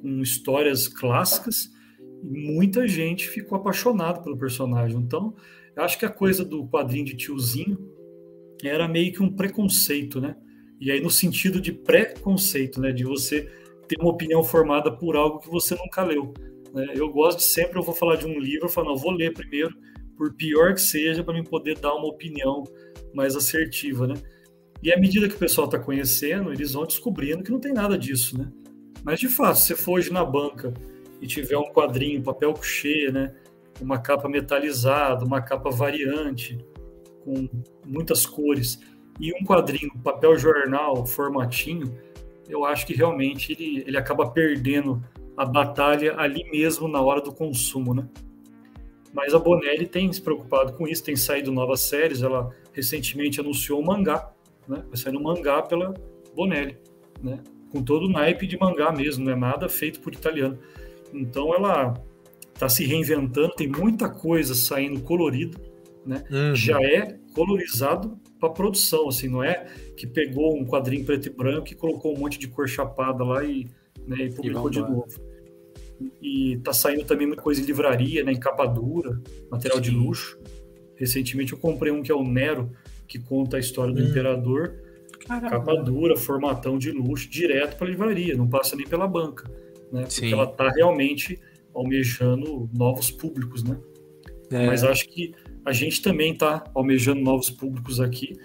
[0.00, 1.73] com histórias clássicas
[2.24, 4.98] muita gente ficou apaixonada pelo personagem.
[4.98, 5.34] Então,
[5.76, 7.78] eu acho que a coisa do quadrinho de tiozinho
[8.64, 10.36] era meio que um preconceito, né?
[10.80, 12.92] E aí no sentido de preconceito, né?
[12.92, 13.42] De você
[13.86, 16.32] ter uma opinião formada por algo que você nunca leu.
[16.72, 16.92] Né?
[16.94, 19.34] Eu gosto de sempre, eu vou falar de um livro, eu falo, não, vou ler
[19.34, 19.76] primeiro,
[20.16, 22.64] por pior que seja, para mim poder dar uma opinião
[23.12, 24.14] mais assertiva, né?
[24.82, 27.96] E à medida que o pessoal está conhecendo, eles vão descobrindo que não tem nada
[27.98, 28.50] disso, né?
[29.02, 30.72] Mas de fato, se você for hoje na banca
[31.24, 33.34] e tiver um quadrinho, papel couché, né,
[33.80, 36.58] uma capa metalizada, uma capa variante,
[37.24, 37.48] com
[37.86, 38.78] muitas cores,
[39.18, 41.98] e um quadrinho, papel jornal, formatinho,
[42.46, 45.02] eu acho que realmente ele, ele acaba perdendo
[45.34, 48.06] a batalha ali mesmo na hora do consumo, né?
[49.10, 53.80] Mas a Bonelli tem se preocupado com isso, tem saído novas séries, ela recentemente anunciou
[53.80, 54.30] um mangá,
[54.68, 54.84] né?
[54.88, 55.94] Vai sair um mangá pela
[56.36, 56.76] Bonelli,
[57.22, 57.42] né?
[57.72, 60.58] Com todo o naipe de mangá mesmo, não é nada feito por italiano.
[61.14, 61.94] Então ela
[62.52, 65.58] está se reinventando, tem muita coisa saindo colorida,
[66.04, 66.24] né?
[66.30, 66.54] Uhum.
[66.54, 71.68] Já é colorizado para produção, assim, não é que pegou um quadrinho preto e branco
[71.70, 73.66] e colocou um monte de cor chapada lá e,
[74.06, 75.06] né, e publicou e de novo.
[76.20, 79.82] E tá saindo também muita coisa em livraria, né, em capa dura, material Sim.
[79.82, 80.38] de luxo.
[80.96, 82.70] Recentemente eu comprei um que é o Nero,
[83.06, 84.08] que conta a história do hum.
[84.08, 84.80] imperador.
[85.26, 85.50] Caramba.
[85.50, 89.50] Capa dura, formatão de luxo, direto para livraria, não passa nem pela banca,
[89.94, 90.02] né?
[90.02, 90.32] Porque Sim.
[90.32, 91.40] ela tá realmente
[91.72, 93.78] almejando novos públicos, né?
[94.50, 94.66] É.
[94.66, 95.32] Mas acho que
[95.64, 98.36] a gente também está almejando novos públicos aqui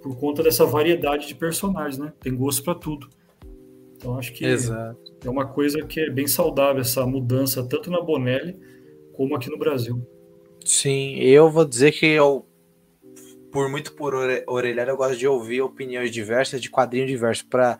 [0.00, 2.12] por conta dessa variedade de personagens, né?
[2.20, 3.08] Tem gosto para tudo.
[3.96, 4.98] Então acho que Exato.
[5.22, 8.56] é uma coisa que é bem saudável essa mudança tanto na Bonelli
[9.12, 10.00] como aqui no Brasil.
[10.64, 12.46] Sim, eu vou dizer que eu
[13.52, 14.14] por muito por
[14.46, 17.78] orelhar eu gosto de ouvir opiniões diversas de quadrinhos diversos para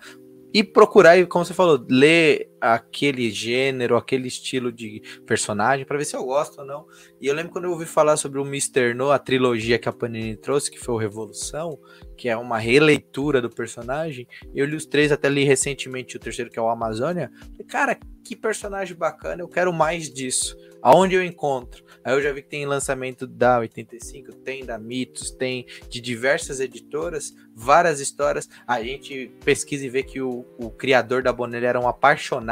[0.53, 6.05] e procurar, e como você falou, ler aquele gênero, aquele estilo de personagem para ver
[6.05, 6.87] se eu gosto ou não.
[7.21, 8.95] E eu lembro quando eu ouvi falar sobre o Mr.
[8.95, 11.79] No, a trilogia que a Panini trouxe, que foi o Revolução,
[12.17, 14.27] que é uma releitura do personagem.
[14.55, 17.31] Eu li os três, até li recentemente o terceiro, que é o Amazônia.
[17.53, 20.57] Falei, cara, que personagem bacana, eu quero mais disso.
[20.83, 21.85] Aonde eu encontro?
[22.03, 26.59] Aí eu já vi que tem lançamento da 85, tem da Mitos, tem de diversas
[26.59, 28.49] editoras, várias histórias.
[28.67, 32.50] A gente pesquisa e vê que o, o criador da Bonelli era um apaixonado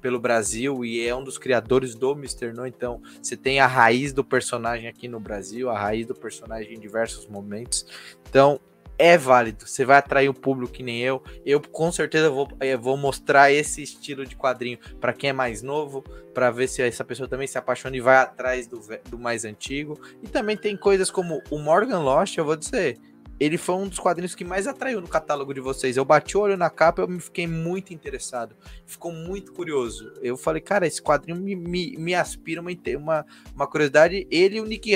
[0.00, 2.52] pelo Brasil e é um dos criadores do Mr.
[2.52, 2.66] No.
[2.66, 6.80] Então, você tem a raiz do personagem aqui no Brasil, a raiz do personagem em
[6.80, 7.86] diversos momentos.
[8.28, 8.60] Então,
[8.98, 9.66] é válido.
[9.66, 11.22] Você vai atrair um público que nem eu.
[11.44, 15.62] Eu com certeza vou, eh, vou mostrar esse estilo de quadrinho para quem é mais
[15.62, 18.80] novo, para ver se essa pessoa também se apaixona e vai atrás do,
[19.10, 19.98] do mais antigo.
[20.22, 22.98] E também tem coisas como o Morgan Lost, eu vou dizer,
[23.44, 25.96] ele foi um dos quadrinhos que mais atraiu no catálogo de vocês.
[25.96, 28.56] Eu bati o olho na capa e eu me fiquei muito interessado.
[28.86, 30.12] Ficou muito curioso.
[30.22, 34.26] Eu falei, cara, esse quadrinho me, me, me aspira uma, uma, uma curiosidade.
[34.30, 34.90] Ele e o Nick,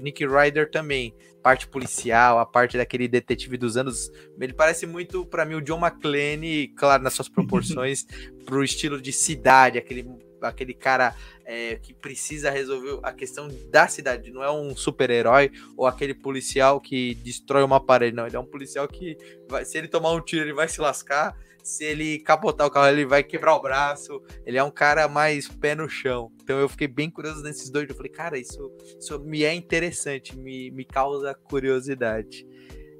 [0.00, 1.14] Nick Ryder também.
[1.42, 4.10] Parte policial, a parte daquele detetive dos anos.
[4.38, 8.04] Ele parece muito, para mim, o John McClane, claro, nas suas proporções,
[8.44, 10.04] pro estilo de cidade, aquele
[10.42, 11.14] aquele cara
[11.44, 14.30] é, que precisa resolver a questão da cidade.
[14.30, 18.16] Não é um super-herói ou aquele policial que destrói uma parede.
[18.16, 19.16] Não, ele é um policial que,
[19.48, 21.36] vai, se ele tomar um tiro, ele vai se lascar.
[21.62, 24.22] Se ele capotar o carro, ele vai quebrar o braço.
[24.46, 26.32] Ele é um cara mais pé no chão.
[26.42, 27.88] Então eu fiquei bem curioso nesses dois.
[27.88, 32.46] Eu falei, cara, isso, isso me é interessante, me, me causa curiosidade.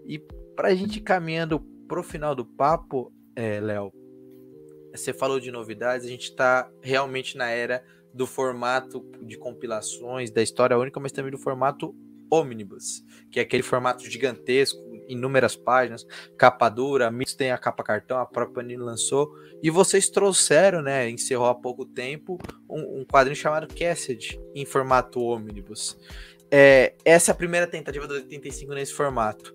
[0.06, 0.18] E
[0.54, 3.92] pra gente caminhando pro final do papo, é, Léo,
[4.98, 7.82] você falou de novidades, a gente está realmente na era
[8.12, 11.94] do formato de compilações, da história única, mas também do formato
[12.30, 14.78] ônibus, que é aquele formato gigantesco,
[15.08, 19.32] inúmeras páginas, capa dura, Mitos tem a capa cartão, a própria Panini lançou,
[19.62, 22.38] e vocês trouxeram, né, encerrou há pouco tempo,
[22.68, 25.96] um, um quadrinho chamado Cassidy, em formato ônibus.
[26.50, 29.54] É, essa é a primeira tentativa do 85 nesse formato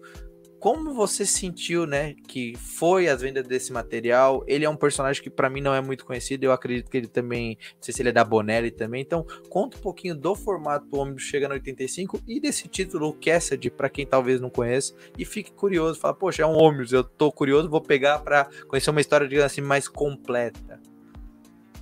[0.64, 4.46] como você sentiu, né, que foi as vendas desse material?
[4.48, 7.08] Ele é um personagem que para mim não é muito conhecido, eu acredito que ele
[7.08, 9.02] também, não sei se ele é da Bonelli também.
[9.02, 13.70] Então, conta um pouquinho do formato do Ônibus Chega no 85 e desse título Cassidy,
[13.70, 17.30] para quem talvez não conheça, e fique curioso, fala, poxa, é um ônibus, eu tô
[17.30, 20.80] curioso, vou pegar para conhecer uma história, digamos assim, mais completa.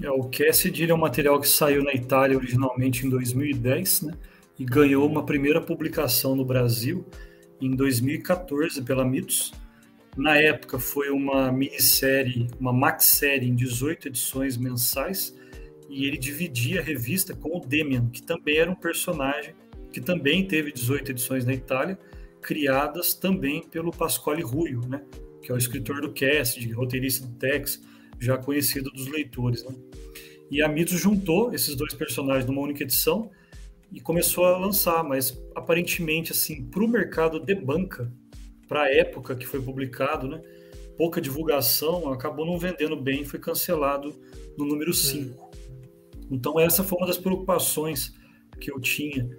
[0.01, 4.13] É, o Cassidy é um material que saiu na Itália originalmente em 2010, né,
[4.57, 7.05] e ganhou uma primeira publicação no Brasil
[7.61, 9.53] em 2014 pela Mitos.
[10.17, 15.37] Na época foi uma minissérie, uma max-série em 18 edições mensais,
[15.89, 19.53] e ele dividia a revista com o Demian, que também era um personagem
[19.91, 21.99] que também teve 18 edições na Itália,
[22.41, 25.03] criadas também pelo Pasquale Ruio, né?
[25.41, 27.81] que é o escritor do Cast, roteirista do Tex,
[28.19, 29.63] já conhecido dos leitores.
[29.63, 29.75] Né?
[30.49, 33.29] E a Mitos juntou esses dois personagens numa única edição
[33.91, 38.11] e começou a lançar, mas aparentemente, assim, para o mercado de banca,
[38.67, 40.41] para a época que foi publicado, né,
[40.97, 44.15] pouca divulgação, acabou não vendendo bem, foi cancelado
[44.57, 45.43] no número 5.
[45.43, 45.51] Hum.
[46.31, 48.13] Então, essa foi uma das preocupações
[48.59, 49.29] que eu tinha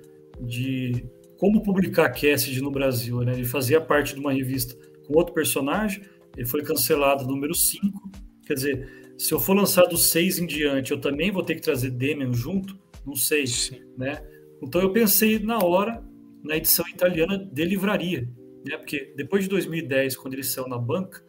[0.41, 1.07] de
[1.39, 3.21] como publicar Cassidy no Brasil.
[3.21, 3.33] Né?
[3.33, 4.77] Ele fazia parte de uma revista
[5.07, 6.03] com outro personagem,
[6.37, 8.11] ele foi cancelado no número 5.
[8.47, 11.63] Quer dizer, se eu for lançar do 6 em diante, eu também vou ter que
[11.63, 12.79] trazer Demian junto?
[13.07, 13.81] Não sei, Sim.
[13.97, 14.23] né?
[14.63, 16.03] Então eu pensei na hora
[16.43, 18.29] na edição italiana de livraria,
[18.65, 18.77] né?
[18.77, 21.25] Porque depois de 2010, quando ele saiu na banca,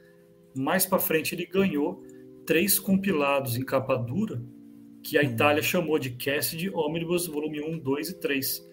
[0.56, 2.04] mais para frente ele ganhou
[2.46, 4.42] três compilados em capa dura
[5.04, 5.30] que a uhum.
[5.30, 8.70] Itália chamou de Cassidy Omnibus volume 1, 2 e 3,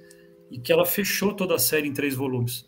[0.51, 2.65] e que ela fechou toda a série em três volumes.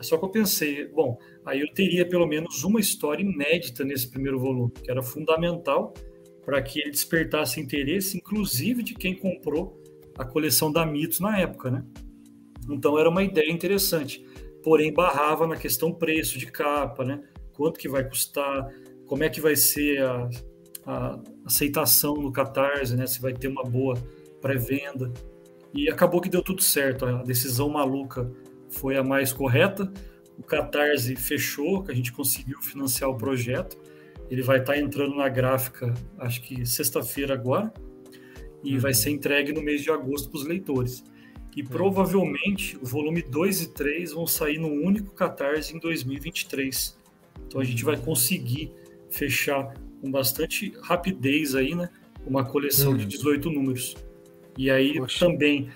[0.00, 4.38] Só que eu pensei, bom, aí eu teria pelo menos uma história inédita nesse primeiro
[4.38, 5.94] volume, que era fundamental
[6.44, 9.82] para que ele despertasse interesse, inclusive de quem comprou
[10.18, 11.84] a coleção da Mitos na época, né?
[12.70, 14.24] Então era uma ideia interessante,
[14.62, 17.20] porém barrava na questão preço de capa, né?
[17.52, 18.68] Quanto que vai custar,
[19.06, 20.28] como é que vai ser a,
[20.86, 23.06] a aceitação no Catarse, né?
[23.06, 23.94] Se vai ter uma boa
[24.40, 25.12] pré-venda.
[25.72, 27.04] E acabou que deu tudo certo.
[27.04, 28.30] A decisão maluca
[28.70, 29.92] foi a mais correta.
[30.38, 33.76] O Catarse fechou, que a gente conseguiu financiar o projeto.
[34.30, 37.72] Ele vai estar entrando na gráfica, acho que sexta-feira agora,
[38.64, 38.80] e uhum.
[38.80, 41.04] vai ser entregue no mês de agosto para os leitores.
[41.54, 41.68] E uhum.
[41.68, 46.98] provavelmente o volume 2 e 3 vão sair no único Catarse em 2023.
[47.46, 48.72] Então a gente vai conseguir
[49.10, 51.88] fechar com bastante rapidez aí, né?
[52.26, 52.98] Uma coleção uhum.
[52.98, 53.94] de 18 números.
[54.56, 55.26] E aí Poxa.
[55.26, 55.68] também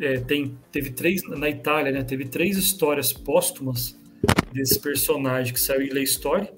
[0.00, 2.02] é, tem, teve três, na Itália, né?
[2.02, 3.98] Teve três histórias póstumas
[4.52, 6.48] desse personagem que saiu em Lei Story,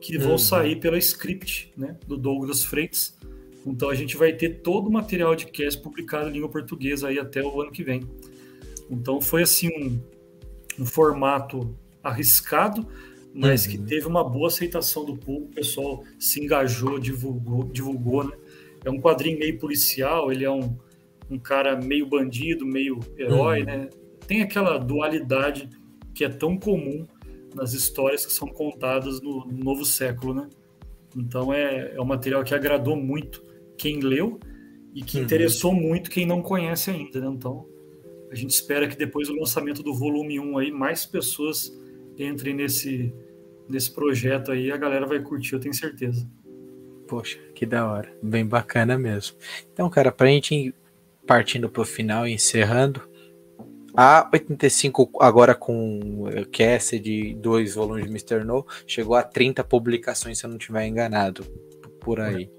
[0.00, 0.38] que vão uhum.
[0.38, 1.96] sair pela script, né?
[2.06, 3.18] Do Douglas Freitas.
[3.66, 7.18] Então a gente vai ter todo o material de cast publicado em língua portuguesa aí
[7.18, 8.02] até o ano que vem.
[8.90, 12.86] Então foi assim um, um formato arriscado,
[13.34, 13.70] mas uhum.
[13.70, 18.36] que teve uma boa aceitação do público, o pessoal se engajou, divulgou, divulgou, né?
[18.84, 20.76] É um quadrinho meio policial, ele é um,
[21.30, 23.66] um cara meio bandido, meio herói, uhum.
[23.66, 23.88] né?
[24.26, 25.68] Tem aquela dualidade
[26.14, 27.06] que é tão comum
[27.54, 30.48] nas histórias que são contadas no, no novo século, né?
[31.16, 33.49] Então é, é um material que agradou muito
[33.80, 34.38] quem leu
[34.94, 35.24] e que uhum.
[35.24, 37.28] interessou muito quem não conhece ainda, né?
[37.28, 37.66] Então
[38.30, 41.72] a gente espera que depois do lançamento do volume 1 aí mais pessoas
[42.18, 43.14] entrem nesse
[43.66, 46.28] nesse projeto aí, a galera vai curtir, eu tenho certeza.
[47.06, 49.36] Poxa, que da hora, bem bacana mesmo.
[49.72, 50.74] Então, cara, pra gente
[51.26, 53.08] partindo para o final e encerrando.
[53.96, 58.44] A 85, agora com Cassie de dois volumes de Mr.
[58.44, 61.44] No, chegou a 30 publicações, se eu não estiver enganado,
[62.00, 62.50] por aí.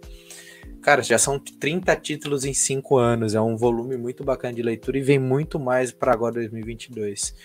[0.81, 4.97] Cara, já são 30 títulos em 5 anos, é um volume muito bacana de leitura
[4.97, 7.35] e vem muito mais para agora 2022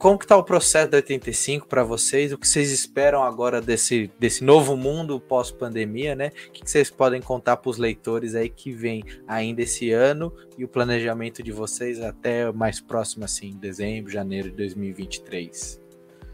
[0.00, 2.32] como que tá o processo da 85 para vocês?
[2.32, 6.32] O que vocês esperam agora desse, desse novo mundo pós-pandemia, né?
[6.48, 10.32] O que, que vocês podem contar para os leitores aí que vem ainda esse ano
[10.56, 15.78] e o planejamento de vocês até mais próximo, assim, dezembro, janeiro de 2023?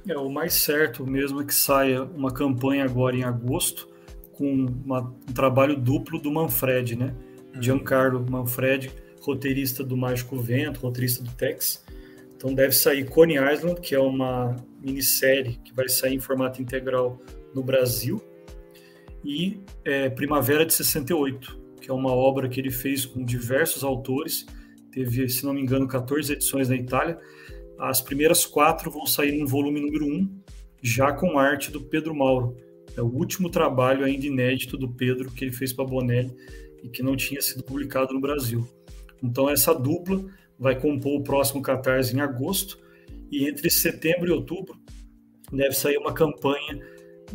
[0.08, 3.88] É, o mais certo mesmo é que saia uma campanha agora em agosto
[4.36, 7.14] com uma, um trabalho duplo do Manfred, né?
[7.54, 7.62] Uhum.
[7.62, 11.84] Giancarlo Manfred, roteirista do Mágico Vento, roteirista do Tex,
[12.36, 17.18] então deve sair Coney Island, que é uma minissérie que vai sair em formato integral
[17.54, 18.22] no Brasil,
[19.24, 24.46] e é, Primavera de 68, que é uma obra que ele fez com diversos autores,
[24.92, 27.18] teve, se não me engano, 14 edições na Itália.
[27.78, 30.40] As primeiras quatro vão sair no volume número 1, um,
[30.82, 32.56] já com arte do Pedro Mauro.
[32.96, 36.34] É o último trabalho ainda inédito do Pedro que ele fez para Bonelli
[36.82, 38.66] e que não tinha sido publicado no Brasil.
[39.22, 40.24] Então essa dupla
[40.58, 42.78] vai compor o próximo Catarse em agosto,
[43.30, 44.78] e entre setembro e outubro
[45.52, 46.80] deve sair uma campanha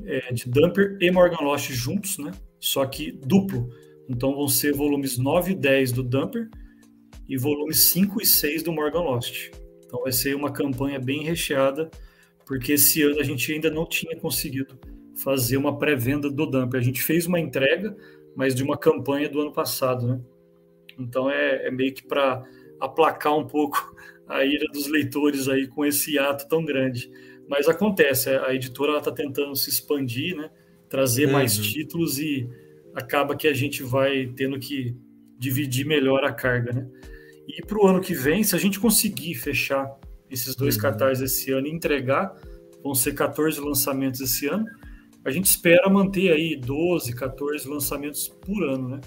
[0.06, 2.32] é, de Dumper e Morgan Lost juntos, né?
[2.60, 3.70] Só que duplo.
[4.08, 6.50] Então vão ser volumes 9 e 10 do Dumper
[7.28, 9.52] e volumes 5 e 6 do Morgan Lost.
[9.86, 11.90] Então vai ser uma campanha bem recheada,
[12.46, 14.78] porque esse ano a gente ainda não tinha conseguido
[15.24, 16.80] fazer uma pré-venda do Dumper.
[16.80, 17.96] A gente fez uma entrega,
[18.36, 20.22] mas de uma campanha do ano passado, né?
[20.98, 22.44] Então é, é meio que para
[22.80, 23.96] aplacar um pouco
[24.28, 27.12] a ira dos leitores aí com esse ato tão grande.
[27.48, 30.50] Mas acontece, a editora está tentando se expandir, né?
[30.92, 31.34] trazer uhum.
[31.34, 32.50] mais títulos e
[32.94, 34.96] acaba que a gente vai tendo que
[35.38, 36.74] dividir melhor a carga.
[36.74, 36.88] Né?
[37.48, 39.90] E para o ano que vem, se a gente conseguir fechar
[40.30, 40.82] esses dois uhum.
[40.82, 42.36] cartazes esse ano e entregar,
[42.84, 44.66] vão ser 14 lançamentos esse ano,
[45.24, 49.02] a gente espera manter aí 12, 14 lançamentos por ano, né?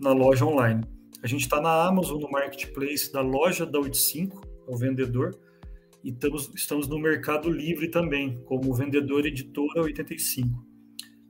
[0.01, 0.83] na loja online.
[1.23, 5.37] A gente está na Amazon, no Marketplace da loja da 85, é o vendedor,
[6.03, 10.65] e estamos, estamos no Mercado Livre também, como vendedor editora 85.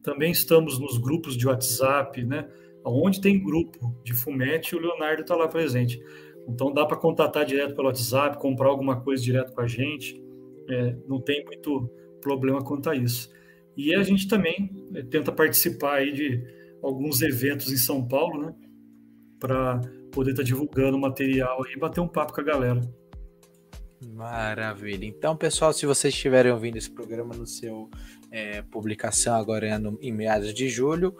[0.02, 2.50] Também estamos nos grupos de WhatsApp, né?
[2.84, 6.02] Onde tem grupo de fumete, o Leonardo está lá presente.
[6.48, 10.20] Então dá para contatar direto pelo WhatsApp, comprar alguma coisa direto com a gente.
[10.70, 11.90] É, não tem muito
[12.22, 13.30] problema quanto a isso.
[13.76, 16.44] E a gente também é, tenta participar aí de
[16.82, 18.56] alguns eventos em São Paulo, né?
[19.42, 19.82] Para
[20.14, 22.80] poder estar tá divulgando material e bater um papo com a galera.
[24.14, 25.06] Maravilha.
[25.06, 27.90] Então, pessoal, se vocês estiverem ouvindo esse programa no seu
[28.32, 31.16] é, publicação agora no, em meados de julho,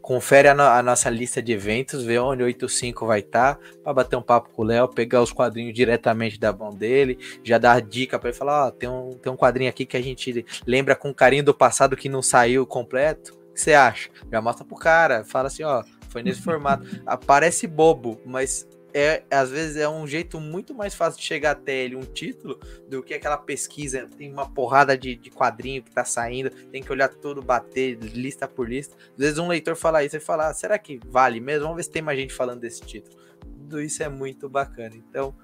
[0.00, 3.60] confere a, no, a, nossa lista de eventos, vê onde o 85 vai estar, tá,
[3.82, 7.58] para bater um papo com o Léo, pegar os quadrinhos diretamente da mão dele, já
[7.58, 10.94] dar dica para ele falar, tem um, tem um quadrinho aqui que a gente lembra
[10.94, 13.38] com carinho do passado que não saiu completo.
[13.50, 14.08] O que você acha?
[14.30, 16.84] Já mostra pro cara, fala assim, ó, foi nesse formato.
[17.26, 21.84] Parece bobo, mas é, às vezes é um jeito muito mais fácil de chegar até
[21.84, 22.58] ele um título
[22.88, 24.08] do que aquela pesquisa.
[24.16, 28.48] Tem uma porrada de, de quadrinho que tá saindo, tem que olhar tudo, bater lista
[28.48, 28.96] por lista.
[29.12, 31.62] Às vezes um leitor fala isso e fala: ah, será que vale mesmo?
[31.62, 33.16] Vamos ver se tem mais gente falando desse título.
[33.40, 34.96] Tudo isso é muito bacana.
[34.96, 35.34] Então,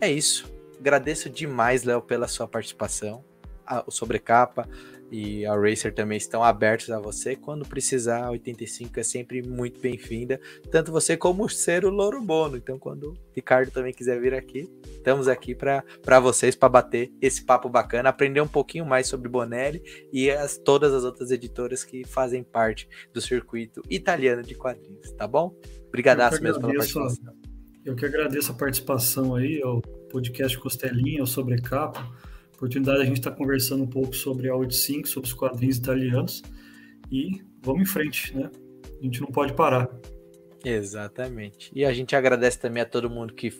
[0.00, 0.52] é isso.
[0.78, 3.24] Agradeço demais, Léo, pela sua participação.
[3.64, 4.68] A, o sobrecapa,
[5.12, 7.36] e a Racer também estão abertos a você.
[7.36, 10.40] Quando precisar, a 85 é sempre muito bem-vinda,
[10.70, 12.56] tanto você como ser o Louro Bono.
[12.56, 17.44] Então, quando o Ricardo também quiser vir aqui, estamos aqui para vocês, para bater esse
[17.44, 22.06] papo bacana, aprender um pouquinho mais sobre Bonelli e as, todas as outras editoras que
[22.06, 25.54] fazem parte do circuito italiano de quadrinhos, tá bom?
[25.88, 27.34] Obrigadaço mesmo pela participação.
[27.84, 32.31] Eu que agradeço a participação aí, ao podcast Costelinha, ao Sobrecapa
[32.62, 36.42] oportunidade a gente estar tá conversando um pouco sobre a 85, sobre os quadrinhos italianos
[37.10, 38.48] e vamos em frente, né?
[39.00, 39.90] A gente não pode parar.
[40.64, 41.72] Exatamente.
[41.74, 43.50] E a gente agradece também a todo mundo que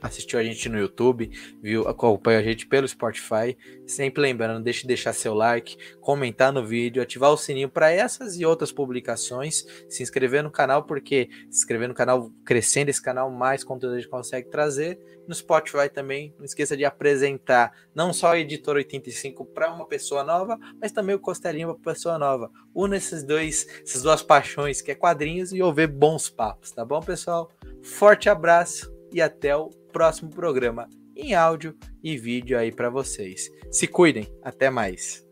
[0.00, 1.30] assistiu a gente no YouTube,
[1.62, 3.56] viu, acompanha a gente pelo Spotify.
[3.86, 8.38] Sempre lembrando, deixe de deixar seu like, comentar no vídeo, ativar o sininho para essas
[8.38, 13.30] e outras publicações, se inscrever no canal, porque se inscrever no canal, crescendo esse canal,
[13.30, 14.98] mais conteúdo a gente consegue trazer.
[15.26, 20.24] No Spotify também, não esqueça de apresentar não só o Editor 85 para uma pessoa
[20.24, 22.50] nova, mas também o Costelinho para pessoa nova.
[22.74, 27.00] Una esses dois, essas duas paixões, que é quadrinhos e ouvir bons papos, tá bom,
[27.00, 27.50] pessoal?
[27.82, 33.50] Forte abraço e até o próximo programa em áudio e vídeo aí para vocês.
[33.70, 35.29] Se cuidem, até mais.